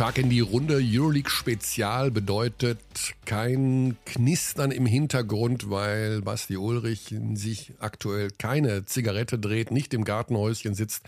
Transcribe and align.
Tag 0.00 0.16
in 0.16 0.30
die 0.30 0.40
Runde. 0.40 0.80
Euroleague 0.82 1.28
Spezial 1.28 2.10
bedeutet 2.10 2.80
kein 3.26 3.98
Knistern 4.06 4.70
im 4.70 4.86
Hintergrund, 4.86 5.68
weil 5.68 6.22
Basti 6.22 6.56
Ulrich 6.56 7.14
sich 7.34 7.74
aktuell 7.80 8.30
keine 8.30 8.86
Zigarette 8.86 9.38
dreht, 9.38 9.70
nicht 9.70 9.92
im 9.92 10.04
Gartenhäuschen 10.04 10.74
sitzt, 10.74 11.02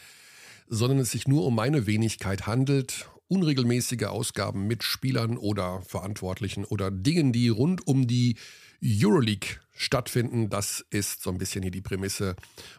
sondern 0.69 0.99
es 0.99 1.11
sich 1.11 1.27
nur 1.27 1.47
um 1.47 1.55
meine 1.55 1.87
Wenigkeit 1.87 2.47
handelt. 2.47 3.09
Unregelmäßige 3.29 4.03
Ausgaben 4.03 4.67
mit 4.67 4.83
Spielern 4.83 5.39
oder 5.39 5.81
Verantwortlichen 5.81 6.67
oder 6.67 6.91
Dingen, 6.91 7.33
die 7.33 7.49
rund 7.49 7.87
um 7.87 8.07
die 8.07 8.37
Euroleague 8.85 9.57
stattfinden. 9.75 10.51
Das 10.51 10.85
ist 10.91 11.23
so 11.23 11.31
ein 11.31 11.39
bisschen 11.39 11.63
hier 11.63 11.73
die 11.73 11.81
Prämisse 11.81 12.37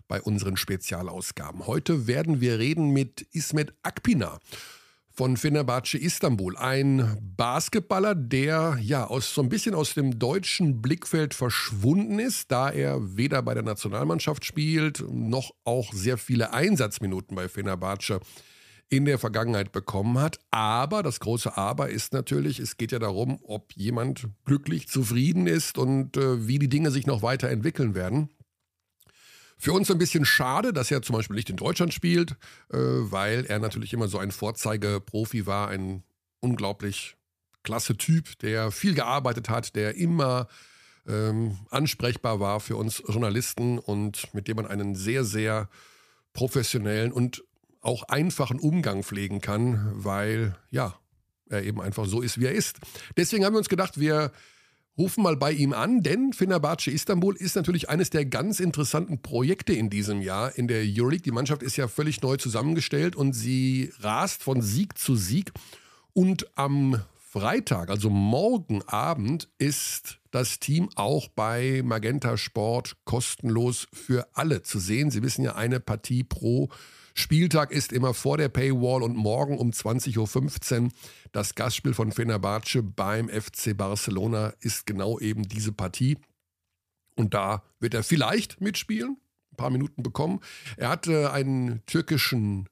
bei 0.07 0.21
unseren 0.21 0.57
Spezialausgaben. 0.57 1.65
Heute 1.65 2.05
werden 2.05 2.39
wir 2.39 2.59
reden 2.59 2.91
mit 2.91 3.25
Ismet 3.31 3.73
Akpina 3.81 4.39
von 5.13 5.37
Fenerbahce 5.37 5.97
Istanbul. 5.97 6.57
Ein 6.57 7.17
Basketballer, 7.37 8.15
der 8.15 8.77
ja 8.81 9.05
aus, 9.05 9.33
so 9.33 9.41
ein 9.41 9.49
bisschen 9.49 9.75
aus 9.75 9.93
dem 9.93 10.17
deutschen 10.17 10.81
Blickfeld 10.81 11.35
verschwunden 11.35 12.17
ist, 12.19 12.51
da 12.51 12.69
er 12.71 13.15
weder 13.15 13.43
bei 13.43 13.53
der 13.53 13.63
Nationalmannschaft 13.63 14.43
spielt, 14.43 15.03
noch 15.07 15.51
auch 15.63 15.93
sehr 15.93 16.17
viele 16.17 16.53
Einsatzminuten 16.53 17.35
bei 17.35 17.47
Fenerbahce 17.47 18.19
in 18.89 19.05
der 19.05 19.19
Vergangenheit 19.19 19.71
bekommen 19.71 20.19
hat. 20.19 20.39
Aber 20.51 21.03
das 21.03 21.19
große 21.19 21.57
Aber 21.57 21.89
ist 21.89 22.13
natürlich, 22.13 22.59
es 22.59 22.77
geht 22.77 22.91
ja 22.91 22.99
darum, 22.99 23.39
ob 23.43 23.73
jemand 23.73 24.27
glücklich, 24.45 24.87
zufrieden 24.87 25.47
ist 25.47 25.77
und 25.77 26.17
äh, 26.17 26.47
wie 26.47 26.59
die 26.59 26.69
Dinge 26.69 26.91
sich 26.91 27.05
noch 27.05 27.21
weiterentwickeln 27.21 27.95
werden. 27.95 28.29
Für 29.57 29.73
uns 29.73 29.89
ein 29.89 29.97
bisschen 29.97 30.25
schade, 30.25 30.73
dass 30.73 30.91
er 30.91 31.01
zum 31.01 31.15
Beispiel 31.15 31.35
nicht 31.35 31.49
in 31.49 31.55
Deutschland 31.55 31.93
spielt, 31.93 32.31
äh, 32.71 32.77
weil 32.77 33.45
er 33.45 33.59
natürlich 33.59 33.93
immer 33.93 34.07
so 34.07 34.17
ein 34.17 34.31
Vorzeigeprofi 34.31 35.45
war, 35.45 35.69
ein 35.69 36.03
unglaublich 36.39 37.15
klasse 37.63 37.95
Typ, 37.95 38.37
der 38.39 38.71
viel 38.71 38.93
gearbeitet 38.93 39.49
hat, 39.49 39.75
der 39.75 39.95
immer 39.95 40.47
ähm, 41.07 41.57
ansprechbar 41.69 42.39
war 42.39 42.59
für 42.59 42.75
uns 42.75 43.01
Journalisten 43.07 43.79
und 43.79 44.33
mit 44.33 44.47
dem 44.47 44.57
man 44.57 44.67
einen 44.67 44.95
sehr, 44.95 45.23
sehr 45.23 45.69
professionellen 46.33 47.11
und 47.11 47.43
auch 47.81 48.03
einfachen 48.03 48.59
Umgang 48.59 49.03
pflegen 49.03 49.41
kann, 49.41 49.91
weil 49.93 50.55
ja, 50.71 50.95
er 51.49 51.63
eben 51.63 51.81
einfach 51.81 52.05
so 52.05 52.21
ist, 52.21 52.39
wie 52.39 52.45
er 52.45 52.53
ist. 52.53 52.79
Deswegen 53.17 53.45
haben 53.45 53.53
wir 53.53 53.59
uns 53.59 53.69
gedacht, 53.69 53.99
wir 53.99 54.31
rufen 54.97 55.23
mal 55.23 55.35
bei 55.35 55.51
ihm 55.51 55.73
an, 55.73 56.01
denn 56.03 56.33
Fenerbahce 56.33 56.91
Istanbul 56.91 57.35
ist 57.35 57.55
natürlich 57.55 57.89
eines 57.89 58.09
der 58.09 58.25
ganz 58.25 58.59
interessanten 58.59 59.21
Projekte 59.21 59.73
in 59.73 59.89
diesem 59.89 60.21
Jahr 60.21 60.55
in 60.57 60.67
der 60.67 60.83
Euroleague. 60.85 61.23
Die 61.23 61.31
Mannschaft 61.31 61.63
ist 61.63 61.77
ja 61.77 61.87
völlig 61.87 62.21
neu 62.21 62.37
zusammengestellt 62.37 63.15
und 63.15 63.33
sie 63.33 63.91
rast 63.99 64.43
von 64.43 64.61
Sieg 64.61 64.97
zu 64.97 65.15
Sieg. 65.15 65.51
Und 66.13 66.47
am 66.55 67.01
Freitag, 67.17 67.89
also 67.89 68.11
morgen 68.11 68.83
Abend, 68.83 69.49
ist 69.57 70.19
das 70.29 70.59
Team 70.59 70.89
auch 70.95 71.27
bei 71.29 71.81
Magenta 71.83 72.37
Sport 72.37 72.97
kostenlos 73.05 73.87
für 73.91 74.27
alle 74.33 74.61
zu 74.61 74.77
sehen. 74.77 75.09
Sie 75.09 75.23
wissen 75.23 75.43
ja, 75.43 75.55
eine 75.55 75.79
Partie 75.79 76.23
pro 76.23 76.69
Spieltag 77.13 77.71
ist 77.71 77.93
immer 77.93 78.13
vor 78.13 78.37
der 78.37 78.49
Paywall 78.49 79.03
und 79.03 79.15
morgen 79.15 79.57
um 79.57 79.69
20.15 79.69 80.83
Uhr 80.83 80.89
das 81.31 81.55
Gastspiel 81.55 81.93
von 81.93 82.11
Fenerbahce 82.11 82.83
beim 82.83 83.29
FC 83.29 83.75
Barcelona 83.75 84.53
ist 84.59 84.85
genau 84.85 85.19
eben 85.19 85.47
diese 85.47 85.71
Partie. 85.71 86.17
Und 87.15 87.33
da 87.33 87.63
wird 87.79 87.93
er 87.93 88.03
vielleicht 88.03 88.61
mitspielen, 88.61 89.17
ein 89.51 89.55
paar 89.57 89.69
Minuten 89.69 90.01
bekommen. 90.01 90.39
Er 90.77 90.89
hat 90.89 91.07
äh, 91.07 91.27
einen 91.27 91.85
türkischen 91.85 92.67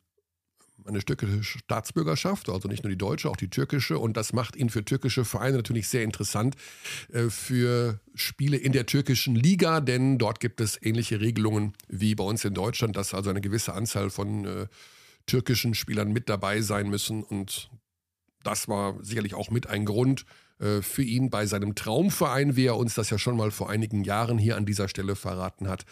eine 0.86 1.00
türkische 1.00 1.44
Staatsbürgerschaft, 1.44 2.50
also 2.50 2.68
nicht 2.68 2.84
nur 2.84 2.90
die 2.90 2.97
deutsche, 2.97 3.30
auch 3.30 3.36
die 3.36 3.50
türkische. 3.50 3.97
Und 3.97 4.18
das 4.18 4.34
macht 4.34 4.56
ihn 4.56 4.69
für 4.69 4.84
türkische 4.84 5.25
Vereine 5.25 5.58
natürlich 5.58 5.88
sehr 5.88 6.03
interessant 6.03 6.56
äh, 7.12 7.30
für 7.30 8.00
Spiele 8.16 8.58
in 8.58 8.72
der 8.72 8.86
türkischen 8.86 9.36
Liga, 9.36 9.81
denn 9.81 10.18
dort 10.18 10.40
gibt 10.40 10.62
es 10.62 10.81
ähnliche 10.81 11.22
Regelungen 11.22 11.74
wie 11.88 12.16
bei 12.16 12.24
uns 12.24 12.46
in 12.46 12.53
Deutschland, 12.53 12.96
dass 12.96 13.14
also 13.14 13.30
eine 13.30 13.41
gewisse 13.41 13.74
Anzahl 13.74 14.09
von 14.09 14.46
äh, 14.46 14.68
türkischen 15.25 15.75
Spielern 15.75 16.12
mit 16.12 16.30
dabei 16.30 16.62
sein 16.62 16.90
müssen. 16.90 17.24
Und 17.24 17.70
das 18.44 18.68
war 18.68 18.97
sicherlich 19.03 19.34
auch 19.34 19.50
mit 19.50 19.68
ein 19.68 19.86
Grund 19.86 20.25
äh, 20.59 20.81
für 20.81 21.03
ihn 21.03 21.30
bei 21.30 21.46
seinem 21.46 21.75
Traumverein, 21.75 22.56
wie 22.56 22.66
er 22.66 22.78
uns 22.78 22.96
das 22.96 23.09
ja 23.09 23.18
schon 23.18 23.38
mal 23.38 23.52
vor 23.52 23.70
einigen 23.70 24.03
Jahren 24.03 24.38
hier 24.38 24.58
an 24.58 24.66
dieser 24.66 24.88
Stelle 24.88 25.16
verraten 25.16 25.68
hat, 25.68 25.86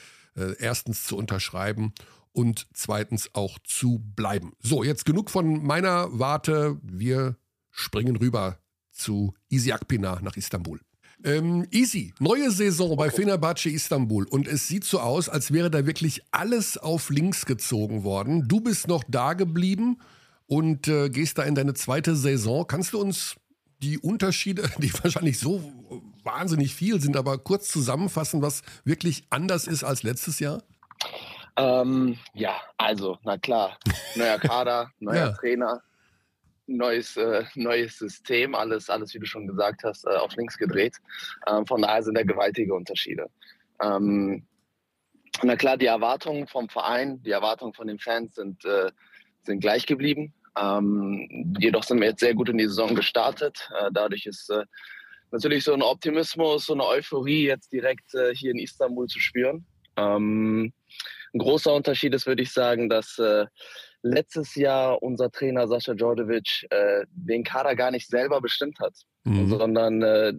erstens 0.60 1.04
zu 1.06 1.18
unterschreiben 1.18 1.92
und 2.32 2.68
zweitens 2.74 3.34
auch 3.34 3.60
zu 3.64 4.04
bleiben. 4.16 4.54
So, 4.60 4.84
jetzt 4.84 5.06
genug 5.06 5.30
von 5.30 5.64
meiner 5.66 6.08
Warte. 6.12 6.80
Wir 6.84 7.38
springen 7.72 8.16
rüber 8.16 8.60
zu 8.92 9.34
Easy 9.50 9.72
Akpina 9.72 10.20
nach 10.22 10.38
Istanbul. 10.38 10.80
Ähm, 11.24 11.68
easy, 11.72 12.14
neue 12.20 12.50
Saison 12.50 12.96
bei 12.96 13.10
Fenerbahce 13.10 13.70
Istanbul 13.70 14.26
und 14.26 14.48
es 14.48 14.70
sieht 14.70 14.86
so 14.86 15.02
aus, 15.02 15.28
als 15.28 15.52
wäre 15.52 15.70
da 15.70 15.86
wirklich 15.86 16.22
alles 16.32 16.78
auf 16.78 17.10
links 17.10 17.46
gezogen 17.46 18.06
worden. 18.06 18.48
Du 18.48 18.62
bist 18.62 18.88
noch 18.88 19.04
da 19.06 19.34
geblieben 19.34 19.98
und 20.46 20.88
äh, 20.88 21.10
gehst 21.10 21.38
da 21.38 21.44
in 21.44 21.56
deine 21.56 21.74
zweite 21.74 22.16
Saison. 22.16 22.66
Kannst 22.66 22.94
du 22.94 23.02
uns 23.02 23.36
die 23.84 23.98
Unterschiede, 23.98 24.70
die 24.78 24.94
wahrscheinlich 24.94 25.40
so 25.40 25.62
wahnsinnig 26.24 26.74
viel 26.74 27.02
sind, 27.02 27.18
aber 27.18 27.38
kurz 27.38 27.68
zusammenfassen, 27.68 28.42
was 28.42 28.62
wirklich 28.86 29.26
anders 29.30 29.68
ist 29.68 29.84
als 29.84 30.04
letztes 30.04 30.40
Jahr? 30.40 30.64
Ähm, 31.60 32.18
ja, 32.34 32.56
also, 32.78 33.18
na 33.24 33.38
klar, 33.38 33.78
neuer 34.16 34.38
Kader, 34.40 34.92
neuer 35.00 35.28
ja. 35.28 35.32
Trainer, 35.34 35.82
neues, 36.68 37.18
äh, 37.18 37.44
neues 37.56 37.98
System, 37.98 38.56
alles, 38.56 38.90
alles, 38.90 39.14
wie 39.14 39.20
du 39.20 39.26
schon 39.26 39.46
gesagt 39.46 39.84
hast, 39.84 40.06
äh, 40.06 40.16
auf 40.16 40.34
links 40.38 40.58
gedreht. 40.58 40.96
Ähm, 41.48 41.66
von 41.66 41.82
daher 41.82 42.02
sind 42.02 42.18
da 42.18 42.24
gewaltige 42.24 42.74
Unterschiede. 42.74 43.30
Ähm, 43.82 44.48
na 45.44 45.58
klar, 45.58 45.76
die 45.76 45.88
Erwartungen 45.88 46.48
vom 46.48 46.70
Verein, 46.70 47.22
die 47.24 47.32
Erwartungen 47.32 47.74
von 47.74 47.88
den 47.88 48.00
Fans 48.00 48.36
sind, 48.36 48.64
äh, 48.64 48.92
sind 49.44 49.60
gleich 49.60 49.86
geblieben. 49.86 50.34
Ähm, 50.58 51.56
jedoch 51.60 51.84
sind 51.84 52.00
wir 52.00 52.08
jetzt 52.08 52.22
sehr 52.22 52.36
gut 52.36 52.48
in 52.48 52.58
die 52.58 52.68
Saison 52.68 52.96
gestartet. 52.96 53.70
Äh, 53.78 53.90
dadurch 53.92 54.26
ist 54.26 54.50
äh, 54.50 54.64
natürlich 55.32 55.66
so 55.66 55.74
ein 55.74 55.82
Optimismus, 55.82 56.66
so 56.66 56.74
eine 56.74 56.86
Euphorie 56.86 57.48
jetzt 57.48 57.74
direkt 57.74 58.14
äh, 58.16 58.34
hier 58.34 58.52
in 58.52 58.60
Istanbul 58.60 59.08
zu 59.08 59.20
spüren. 59.20 59.66
Ähm, 60.00 60.74
ein 61.34 61.40
großer 61.40 61.74
Unterschied 61.74 62.14
ist, 62.14 62.26
würde 62.26 62.42
ich 62.42 62.52
sagen, 62.52 62.90
dass 62.90 63.20
äh, 63.20 63.46
letztes 64.02 64.56
Jahr 64.56 65.02
unser 65.04 65.30
Trainer 65.32 65.68
Sascha 65.68 65.94
Djordjevic 65.94 66.66
äh, 66.70 67.06
den 67.12 67.44
Kader 67.44 67.76
gar 67.76 67.92
nicht 67.92 68.08
selber 68.08 68.42
bestimmt 68.42 68.80
hat, 68.80 68.94
mhm. 69.26 69.50
sondern 69.50 70.02
äh, 70.02 70.34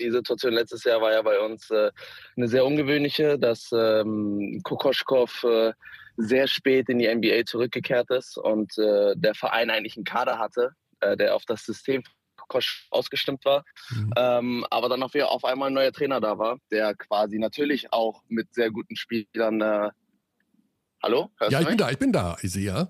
die 0.00 0.10
Situation 0.10 0.54
letztes 0.54 0.84
Jahr 0.84 1.00
war 1.00 1.12
ja 1.12 1.22
bei 1.22 1.38
uns 1.40 1.70
äh, 1.70 1.90
eine 2.36 2.48
sehr 2.48 2.64
ungewöhnliche, 2.64 3.38
dass 3.38 3.70
ähm, 3.72 4.60
Kokoschkov 4.64 5.44
äh, 5.44 5.72
sehr 6.16 6.46
spät 6.46 6.88
in 6.88 6.98
die 6.98 7.12
NBA 7.12 7.44
zurückgekehrt 7.46 8.10
ist 8.10 8.38
und 8.38 8.76
äh, 8.78 9.14
der 9.16 9.34
Verein 9.34 9.70
eigentlich 9.70 9.96
einen 9.96 10.04
Kader 10.04 10.38
hatte, 10.38 10.70
äh, 11.00 11.16
der 11.16 11.34
auf 11.34 11.44
das 11.44 11.64
System 11.64 12.02
Kosch 12.54 12.86
ausgestimmt 12.90 13.44
war. 13.44 13.64
Mhm. 13.90 14.12
Ähm, 14.16 14.66
aber 14.70 14.88
dann 14.88 15.02
auf, 15.02 15.12
auf 15.14 15.44
einmal 15.44 15.70
ein 15.70 15.74
neuer 15.74 15.92
Trainer 15.92 16.20
da 16.20 16.38
war, 16.38 16.58
der 16.70 16.94
quasi 16.94 17.38
natürlich 17.38 17.92
auch 17.92 18.22
mit 18.28 18.54
sehr 18.54 18.70
guten 18.70 18.94
Spielern 18.94 19.60
äh, 19.60 19.90
Hallo? 21.02 21.30
Hörst 21.38 21.52
ja, 21.52 21.60
ich 21.60 21.66
bin 21.66 21.76
da, 21.76 21.90
ich 21.90 21.98
bin 21.98 22.12
da, 22.12 22.36
ich 22.40 22.52
sehe 22.52 22.64
ja. 22.64 22.88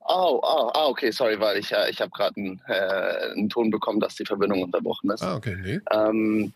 Oh, 0.00 0.40
oh, 0.42 0.70
oh, 0.74 0.90
okay, 0.90 1.10
sorry, 1.10 1.40
weil 1.40 1.56
ich, 1.58 1.72
äh, 1.72 1.90
ich 1.90 2.00
habe 2.00 2.10
gerade 2.10 2.36
einen, 2.36 2.60
äh, 2.68 3.32
einen 3.32 3.48
Ton 3.48 3.70
bekommen, 3.70 3.98
dass 3.98 4.14
die 4.14 4.24
Verbindung 4.24 4.62
unterbrochen 4.62 5.10
ist. 5.10 5.22
Ah, 5.22 5.36
okay, 5.36 5.56
nee. 5.60 5.80
Ähm, 5.90 6.52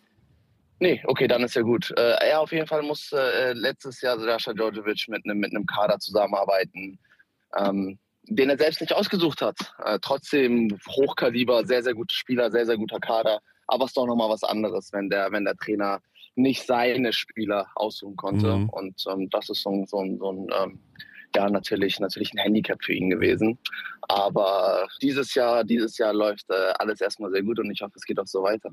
nee, 0.78 1.02
okay, 1.06 1.26
dann 1.26 1.42
ist 1.42 1.56
ja 1.56 1.62
gut. 1.62 1.92
Äh, 1.96 2.28
er 2.28 2.40
auf 2.40 2.52
jeden 2.52 2.66
Fall 2.66 2.82
musste 2.82 3.18
äh, 3.18 3.52
letztes 3.54 4.00
Jahr 4.00 4.18
Sascha 4.20 4.52
Djordjevic 4.52 5.08
mit 5.08 5.24
einem 5.24 5.38
mit 5.38 5.52
Kader 5.66 5.98
zusammenarbeiten, 5.98 6.98
ähm, 7.56 7.98
den 8.28 8.50
er 8.50 8.58
selbst 8.58 8.80
nicht 8.80 8.92
ausgesucht 8.92 9.42
hat. 9.42 9.56
Äh, 9.84 9.98
trotzdem 10.00 10.78
Hochkaliber, 10.88 11.64
sehr, 11.64 11.82
sehr 11.82 11.94
gute 11.94 12.14
Spieler, 12.14 12.50
sehr, 12.50 12.66
sehr 12.66 12.76
guter 12.76 12.98
Kader. 12.98 13.40
Aber 13.66 13.84
es 13.84 13.90
ist 13.90 13.96
doch 13.96 14.06
nochmal 14.06 14.30
was 14.30 14.44
anderes, 14.44 14.92
wenn 14.92 15.08
der, 15.08 15.32
wenn 15.32 15.44
der 15.44 15.56
Trainer 15.56 16.00
nicht 16.34 16.66
seine 16.66 17.12
Spieler 17.12 17.66
aussuchen 17.74 18.16
konnte. 18.16 18.56
Mhm. 18.56 18.68
Und 18.68 19.04
ähm, 19.10 19.28
das 19.30 19.48
ist 19.48 19.62
so, 19.62 19.84
so, 19.86 20.04
so 20.18 20.32
ein, 20.32 20.46
ähm, 20.62 20.80
ja, 21.36 21.48
natürlich, 21.50 22.00
natürlich 22.00 22.32
ein 22.32 22.38
Handicap 22.38 22.82
für 22.82 22.94
ihn 22.94 23.10
gewesen. 23.10 23.58
Aber 24.08 24.88
dieses 25.02 25.34
Jahr, 25.34 25.64
dieses 25.64 25.98
Jahr 25.98 26.12
läuft 26.12 26.48
äh, 26.50 26.72
alles 26.78 27.00
erstmal 27.00 27.30
sehr 27.30 27.42
gut 27.42 27.58
und 27.58 27.70
ich 27.70 27.82
hoffe, 27.82 27.92
es 27.96 28.04
geht 28.04 28.18
auch 28.18 28.26
so 28.26 28.42
weiter. 28.42 28.70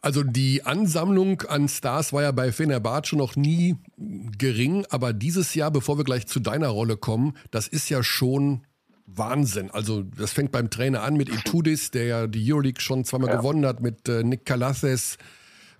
Also 0.00 0.22
die 0.22 0.64
Ansammlung 0.64 1.42
an 1.42 1.68
Stars 1.68 2.12
war 2.12 2.22
ja 2.22 2.32
bei 2.32 2.52
Fenerbahce 2.52 3.16
noch 3.16 3.36
nie 3.36 3.76
gering, 3.96 4.86
aber 4.90 5.12
dieses 5.12 5.54
Jahr, 5.54 5.70
bevor 5.70 5.98
wir 5.98 6.04
gleich 6.04 6.26
zu 6.26 6.40
deiner 6.40 6.68
Rolle 6.68 6.96
kommen, 6.96 7.36
das 7.50 7.68
ist 7.68 7.88
ja 7.90 8.02
schon 8.02 8.64
Wahnsinn. 9.06 9.70
Also 9.70 10.02
das 10.02 10.32
fängt 10.32 10.52
beim 10.52 10.70
Trainer 10.70 11.02
an 11.02 11.16
mit 11.16 11.28
Itudis, 11.28 11.90
der 11.90 12.04
ja 12.04 12.26
die 12.26 12.52
Euroleague 12.52 12.80
schon 12.80 13.04
zweimal 13.04 13.30
ja. 13.30 13.36
gewonnen 13.36 13.66
hat, 13.66 13.80
mit 13.80 14.08
äh, 14.08 14.22
Nick 14.22 14.46
Calathes, 14.46 15.18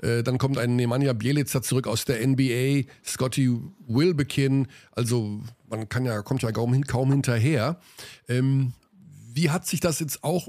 äh, 0.01 0.23
dann 0.23 0.39
kommt 0.39 0.59
ein 0.59 0.77
Nemanja 0.77 1.13
Bielica 1.13 1.63
zurück 1.63 1.87
aus 1.87 2.05
der 2.05 2.27
NBA, 2.27 2.91
Scotty 3.05 3.57
Wilbekin. 3.87 4.69
Also 4.93 5.41
man 5.69 5.89
kann 5.89 6.05
ja, 6.05 6.23
kommt 6.23 6.43
ja 6.43 6.53
kaum, 6.53 6.81
kaum 6.83 7.11
hinterher. 7.11 7.81
Ähm, 8.29 8.73
wie 9.33 9.51
hat 9.51 9.67
sich 9.67 9.81
das 9.81 10.01
jetzt 10.01 10.25
auch 10.25 10.49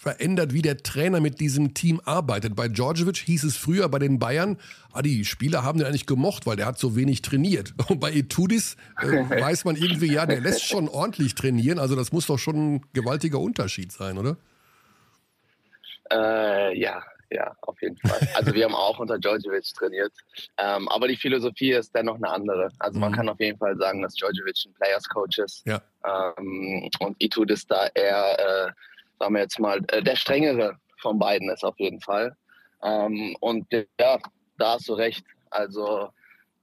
verändert, 0.00 0.54
wie 0.54 0.62
der 0.62 0.78
Trainer 0.78 1.20
mit 1.20 1.40
diesem 1.40 1.74
Team 1.74 2.00
arbeitet. 2.06 2.56
Bei 2.56 2.68
Djordjevic 2.68 3.18
hieß 3.18 3.44
es 3.44 3.58
früher 3.58 3.86
bei 3.90 3.98
den 3.98 4.18
Bayern, 4.18 4.56
ah, 4.92 5.02
die 5.02 5.26
Spieler 5.26 5.62
haben 5.62 5.78
den 5.78 5.86
eigentlich 5.86 6.06
gemocht, 6.06 6.46
weil 6.46 6.56
der 6.56 6.64
hat 6.64 6.78
so 6.78 6.96
wenig 6.96 7.20
trainiert. 7.20 7.74
Und 7.88 8.00
bei 8.00 8.10
Etudis 8.10 8.78
äh, 8.98 9.06
weiß 9.42 9.66
man 9.66 9.76
irgendwie, 9.76 10.10
ja, 10.10 10.24
der 10.24 10.40
lässt 10.40 10.64
schon 10.64 10.88
ordentlich 10.88 11.34
trainieren. 11.34 11.78
Also 11.78 11.96
das 11.96 12.12
muss 12.12 12.26
doch 12.26 12.38
schon 12.38 12.76
ein 12.76 12.86
gewaltiger 12.94 13.38
Unterschied 13.38 13.92
sein, 13.92 14.16
oder? 14.16 14.38
Äh, 16.10 16.80
ja, 16.80 17.02
ja, 17.30 17.54
auf 17.62 17.80
jeden 17.80 17.96
Fall. 17.98 18.20
Also 18.34 18.52
wir 18.54 18.64
haben 18.64 18.74
auch 18.74 18.98
unter 18.98 19.18
Djordjevic 19.18 19.64
trainiert. 19.74 20.12
Ähm, 20.58 20.88
aber 20.88 21.06
die 21.06 21.16
Philosophie 21.16 21.72
ist 21.72 21.94
dennoch 21.94 22.16
eine 22.16 22.28
andere. 22.28 22.70
Also 22.78 22.98
man 22.98 23.12
mhm. 23.12 23.16
kann 23.16 23.28
auf 23.28 23.40
jeden 23.40 23.58
Fall 23.58 23.76
sagen, 23.76 24.02
dass 24.02 24.14
Djordjevic 24.14 24.56
ein 24.66 24.74
Players 24.74 25.08
Coach 25.08 25.38
ist. 25.38 25.66
Ja. 25.66 25.80
Ähm, 26.04 26.90
und 26.98 27.16
Itud 27.22 27.50
ist 27.50 27.70
da 27.70 27.86
eher, 27.94 28.38
äh, 28.38 28.72
sagen 29.18 29.34
wir 29.34 29.42
jetzt 29.42 29.58
mal, 29.60 29.80
äh, 29.88 30.02
der 30.02 30.16
strengere 30.16 30.76
von 31.00 31.18
beiden 31.18 31.48
ist 31.50 31.64
auf 31.64 31.78
jeden 31.78 32.00
Fall. 32.00 32.36
Ähm, 32.82 33.36
und 33.40 33.66
ja, 33.72 34.18
da 34.58 34.72
hast 34.72 34.88
du 34.88 34.94
recht. 34.94 35.24
Also 35.50 36.10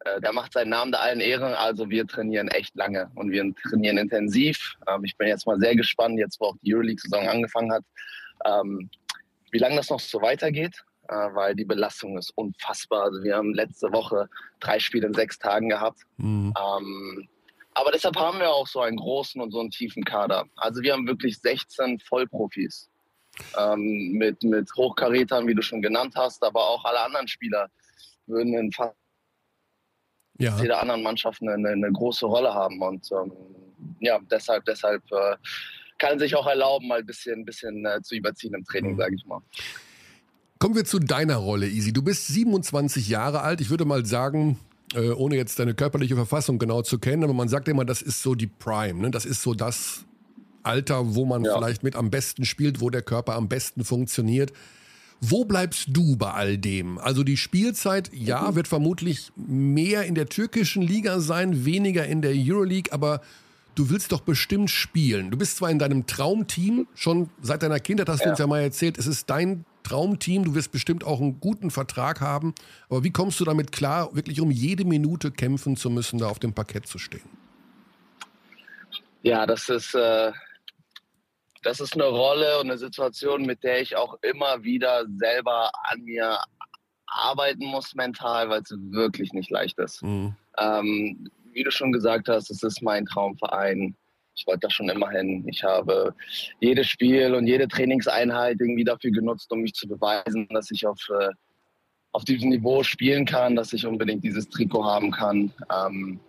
äh, 0.05 0.19
der 0.21 0.33
macht 0.33 0.53
seinen 0.53 0.69
Namen 0.69 0.91
da 0.91 0.99
allen 0.99 1.21
Ehren. 1.21 1.53
Also 1.53 1.89
wir 1.89 2.05
trainieren 2.05 2.49
echt 2.49 2.75
lange 2.75 3.09
und 3.15 3.31
wir 3.31 3.53
trainieren 3.69 3.97
intensiv. 3.97 4.75
Ähm, 4.87 5.05
ich 5.05 5.15
bin 5.17 5.27
jetzt 5.29 5.47
mal 5.47 5.59
sehr 5.59 5.75
gespannt, 5.75 6.19
jetzt 6.19 6.41
wo 6.41 6.47
auch 6.47 6.55
die 6.61 6.73
Euroleague-Saison 6.73 7.27
angefangen 7.27 7.71
hat. 7.71 7.83
Ähm, 8.45 8.89
wie 9.51 9.59
lange 9.59 9.75
das 9.75 9.89
noch 9.89 9.99
so 9.99 10.21
weitergeht, 10.21 10.83
äh, 11.07 11.13
weil 11.33 11.55
die 11.55 11.65
Belastung 11.65 12.17
ist 12.17 12.31
unfassbar. 12.35 13.03
Also 13.03 13.23
wir 13.23 13.35
haben 13.35 13.53
letzte 13.53 13.91
Woche 13.91 14.29
drei 14.59 14.79
Spiele 14.79 15.07
in 15.07 15.13
sechs 15.13 15.39
Tagen 15.39 15.69
gehabt. 15.69 16.01
Mhm. 16.17 16.53
Ähm, 16.57 17.27
aber 17.73 17.91
deshalb 17.91 18.17
haben 18.17 18.39
wir 18.39 18.49
auch 18.49 18.67
so 18.67 18.81
einen 18.81 18.97
großen 18.97 19.39
und 19.39 19.51
so 19.51 19.59
einen 19.59 19.69
tiefen 19.69 20.03
Kader. 20.03 20.45
Also 20.55 20.81
wir 20.81 20.94
haben 20.94 21.07
wirklich 21.07 21.39
16 21.39 21.99
Vollprofis 21.99 22.89
ähm, 23.57 24.13
mit, 24.13 24.41
mit 24.44 24.69
Hochkarätern, 24.75 25.47
wie 25.47 25.53
du 25.53 25.61
schon 25.61 25.81
genannt 25.81 26.13
hast, 26.15 26.44
aber 26.44 26.59
auch 26.59 26.83
alle 26.85 27.01
anderen 27.01 27.27
Spieler 27.27 27.69
würden 28.25 28.53
in 28.55 28.71
fast 28.71 28.95
ja. 30.39 30.57
jeder 30.59 30.81
anderen 30.81 31.03
Mannschaft 31.03 31.41
eine, 31.41 31.69
eine, 31.69 31.91
große 31.91 32.25
Rolle 32.25 32.53
haben. 32.53 32.81
Und 32.81 33.09
ähm, 33.11 33.31
ja, 33.99 34.19
deshalb, 34.31 34.65
deshalb 34.65 35.03
äh, 35.11 35.35
kann 35.97 36.19
sich 36.19 36.35
auch 36.35 36.47
erlauben, 36.47 36.88
mal 36.88 36.99
ein 36.99 37.05
bisschen, 37.05 37.45
bisschen 37.45 37.85
äh, 37.85 38.01
zu 38.01 38.15
überziehen 38.15 38.53
im 38.53 38.63
Training, 38.63 38.94
mhm. 38.94 38.97
sage 38.97 39.15
ich 39.15 39.25
mal. 39.25 39.41
Kommen 40.59 40.75
wir 40.75 40.85
zu 40.85 40.99
deiner 40.99 41.35
Rolle, 41.35 41.67
Easy. 41.67 41.94
Du 41.94 42.01
bist 42.01 42.27
27 42.27 43.07
Jahre 43.09 43.41
alt. 43.41 43.61
Ich 43.61 43.69
würde 43.69 43.85
mal 43.85 44.05
sagen, 44.05 44.57
äh, 44.95 45.09
ohne 45.09 45.35
jetzt 45.35 45.59
deine 45.59 45.73
körperliche 45.73 46.15
Verfassung 46.15 46.57
genau 46.57 46.81
zu 46.81 46.97
kennen, 46.97 47.23
aber 47.23 47.33
man 47.33 47.47
sagt 47.47 47.67
immer, 47.67 47.85
das 47.85 48.01
ist 48.01 48.23
so 48.23 48.35
die 48.35 48.47
Prime. 48.47 48.99
Ne? 49.01 49.11
Das 49.11 49.25
ist 49.25 49.41
so 49.41 49.53
das 49.53 50.05
Alter, 50.63 51.15
wo 51.15 51.25
man 51.25 51.44
ja. 51.44 51.55
vielleicht 51.55 51.83
mit 51.83 51.95
am 51.95 52.09
besten 52.09 52.45
spielt, 52.45 52.81
wo 52.81 52.89
der 52.89 53.01
Körper 53.01 53.35
am 53.35 53.47
besten 53.47 53.83
funktioniert. 53.83 54.51
Wo 55.19 55.45
bleibst 55.45 55.88
du 55.89 56.15
bei 56.15 56.31
all 56.31 56.57
dem? 56.57 56.99
Also 56.99 57.23
die 57.23 57.38
Spielzeit, 57.38 58.11
ja, 58.13 58.51
mhm. 58.51 58.55
wird 58.55 58.67
vermutlich 58.67 59.31
mehr 59.35 60.03
in 60.03 60.15
der 60.15 60.27
türkischen 60.27 60.81
Liga 60.81 61.19
sein, 61.19 61.65
weniger 61.65 62.05
in 62.05 62.21
der 62.21 62.33
Euroleague, 62.35 62.91
aber 62.91 63.21
du 63.77 63.91
willst 63.91 64.12
doch 64.12 64.21
bestimmt 64.21 64.71
spielen. 64.71 65.29
Du 65.29 65.38
bist 65.38 65.57
zwar 65.57 65.69
in 65.69 65.77
deinem 65.77 66.07
Traumteam, 66.07 66.88
schon 66.95 67.29
seit 67.41 67.62
deiner 67.62 67.79
Kindheit 67.79 68.09
hast 68.09 68.21
ja. 68.21 68.25
du 68.25 68.29
uns 68.31 68.39
ja 68.39 68.47
mal 68.47 68.62
erzählt, 68.62 68.97
es 68.97 69.06
ist 69.06 69.29
dein 69.29 69.65
Traumteam, 69.83 70.44
du 70.44 70.56
wirst 70.56 70.71
bestimmt 70.71 71.03
auch 71.03 71.21
einen 71.21 71.39
guten 71.39 71.69
Vertrag 71.69 72.19
haben. 72.19 72.56
Aber 72.89 73.03
wie 73.03 73.12
kommst 73.12 73.39
du 73.39 73.45
damit 73.45 73.71
klar, 73.71 74.15
wirklich 74.15 74.41
um 74.41 74.50
jede 74.50 74.83
Minute 74.83 75.31
kämpfen 75.31 75.77
zu 75.77 75.91
müssen, 75.91 76.18
da 76.18 76.27
auf 76.27 76.39
dem 76.39 76.53
Parkett 76.53 76.88
zu 76.88 76.97
stehen? 76.97 77.29
Ja, 79.21 79.45
das 79.45 79.69
ist, 79.69 79.94
äh, 79.94 80.31
das 81.62 81.80
ist 81.80 81.94
eine 81.94 82.06
Rolle 82.06 82.59
und 82.59 82.69
eine 82.69 82.80
Situation, 82.80 83.45
mit 83.45 83.63
der 83.63 83.81
ich 83.81 83.95
auch 83.95 84.18
immer 84.23 84.63
wieder 84.63 85.06
selber 85.18 85.69
an 85.83 86.01
mir 86.01 86.39
arbeiten 87.06 87.65
muss 87.65 87.94
mental, 87.94 88.50
weil 88.50 88.62
es 88.62 88.73
wirklich 88.89 89.33
nicht 89.33 89.51
leicht 89.51 89.77
ist. 89.77 90.01
Mhm. 90.01 90.35
Ähm, 90.57 91.30
wie 91.57 91.63
du 91.63 91.71
schon 91.71 91.92
gesagt 91.92 92.30
hast, 92.30 92.51
es 92.51 92.62
ist 92.62 92.83
mein 92.83 93.06
Traumverein. 93.06 93.95
Ich 94.36 94.45
wollte 94.45 94.62
da 94.62 94.69
schon 94.69 94.89
immer 94.89 95.09
hin. 95.09 95.44
Ich 95.48 95.63
habe 95.63 96.13
jedes 96.59 96.88
Spiel 96.88 97.33
und 97.33 97.48
jede 97.48 97.68
Trainingseinheit 97.68 98.57
irgendwie 98.59 98.83
dafür 98.83 99.09
genutzt, 99.09 99.51
um 99.51 99.62
mich 99.62 99.74
zu 99.74 99.88
beweisen, 99.88 100.48
dass 100.51 100.69
ich 100.69 100.86
auf, 100.86 101.00
äh, 101.19 101.30
auf 102.12 102.24
diesem 102.24 102.50
Niveau 102.50 102.83
spielen 102.83 103.25
kann, 103.25 103.56
dass 103.56 103.74
ich 103.74 103.88
unbedingt 103.88 104.24
dieses 104.24 104.48
Trikot 104.48 104.86
haben 104.86 105.09
kann. 105.09 105.51
Ähm, 105.75 106.19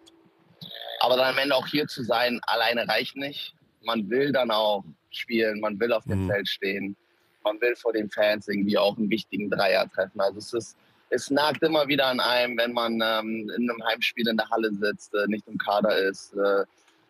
aber 1.00 1.18
dann 1.18 1.34
am 1.34 1.38
Ende 1.38 1.54
auch 1.54 1.66
hier 1.66 1.86
zu 1.86 2.02
sein, 2.02 2.40
alleine 2.46 2.88
reicht 2.88 3.14
nicht. 3.14 3.54
Man 3.82 4.08
will 4.08 4.32
dann 4.32 4.50
auch 4.50 4.82
spielen, 5.10 5.60
man 5.60 5.78
will 5.78 5.92
auf 5.92 6.04
dem 6.04 6.24
mhm. 6.24 6.30
Feld 6.30 6.48
stehen, 6.48 6.96
man 7.44 7.60
will 7.60 7.76
vor 7.76 7.92
den 7.92 8.08
Fans 8.10 8.48
irgendwie 8.48 8.78
auch 8.78 8.96
einen 8.96 9.10
wichtigen 9.10 9.50
Dreier 9.50 9.88
treffen. 9.90 10.20
Also 10.22 10.38
es 10.38 10.52
ist 10.54 10.76
es 11.10 11.30
nagt 11.30 11.62
immer 11.62 11.86
wieder 11.88 12.06
an 12.06 12.20
einem, 12.20 12.56
wenn 12.58 12.72
man 12.72 13.00
ähm, 13.02 13.50
in 13.56 13.70
einem 13.70 13.84
Heimspiel 13.86 14.28
in 14.28 14.36
der 14.36 14.48
Halle 14.50 14.72
sitzt, 14.72 15.14
äh, 15.14 15.26
nicht 15.26 15.46
im 15.46 15.58
Kader 15.58 15.96
ist, 15.96 16.34
äh, 16.34 16.64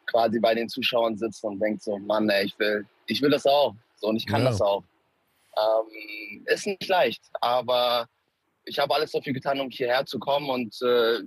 quasi 0.06 0.38
bei 0.38 0.54
den 0.54 0.68
Zuschauern 0.68 1.16
sitzt 1.16 1.44
und 1.44 1.60
denkt 1.60 1.82
so, 1.82 1.98
Mann, 1.98 2.28
ey, 2.28 2.46
ich 2.46 2.58
will, 2.58 2.86
ich 3.06 3.20
will 3.22 3.30
das 3.30 3.46
auch. 3.46 3.74
So 3.96 4.08
und 4.08 4.16
ich 4.16 4.26
kann 4.26 4.42
ja. 4.42 4.50
das 4.50 4.60
auch. 4.60 4.82
Ähm, 5.56 6.44
ist 6.46 6.66
nicht 6.66 6.88
leicht, 6.88 7.22
aber 7.40 8.08
ich 8.64 8.78
habe 8.78 8.94
alles 8.94 9.12
dafür 9.12 9.32
getan, 9.32 9.60
um 9.60 9.70
hierher 9.70 10.04
zu 10.04 10.18
kommen 10.18 10.50
und 10.50 10.80
äh, 10.82 11.20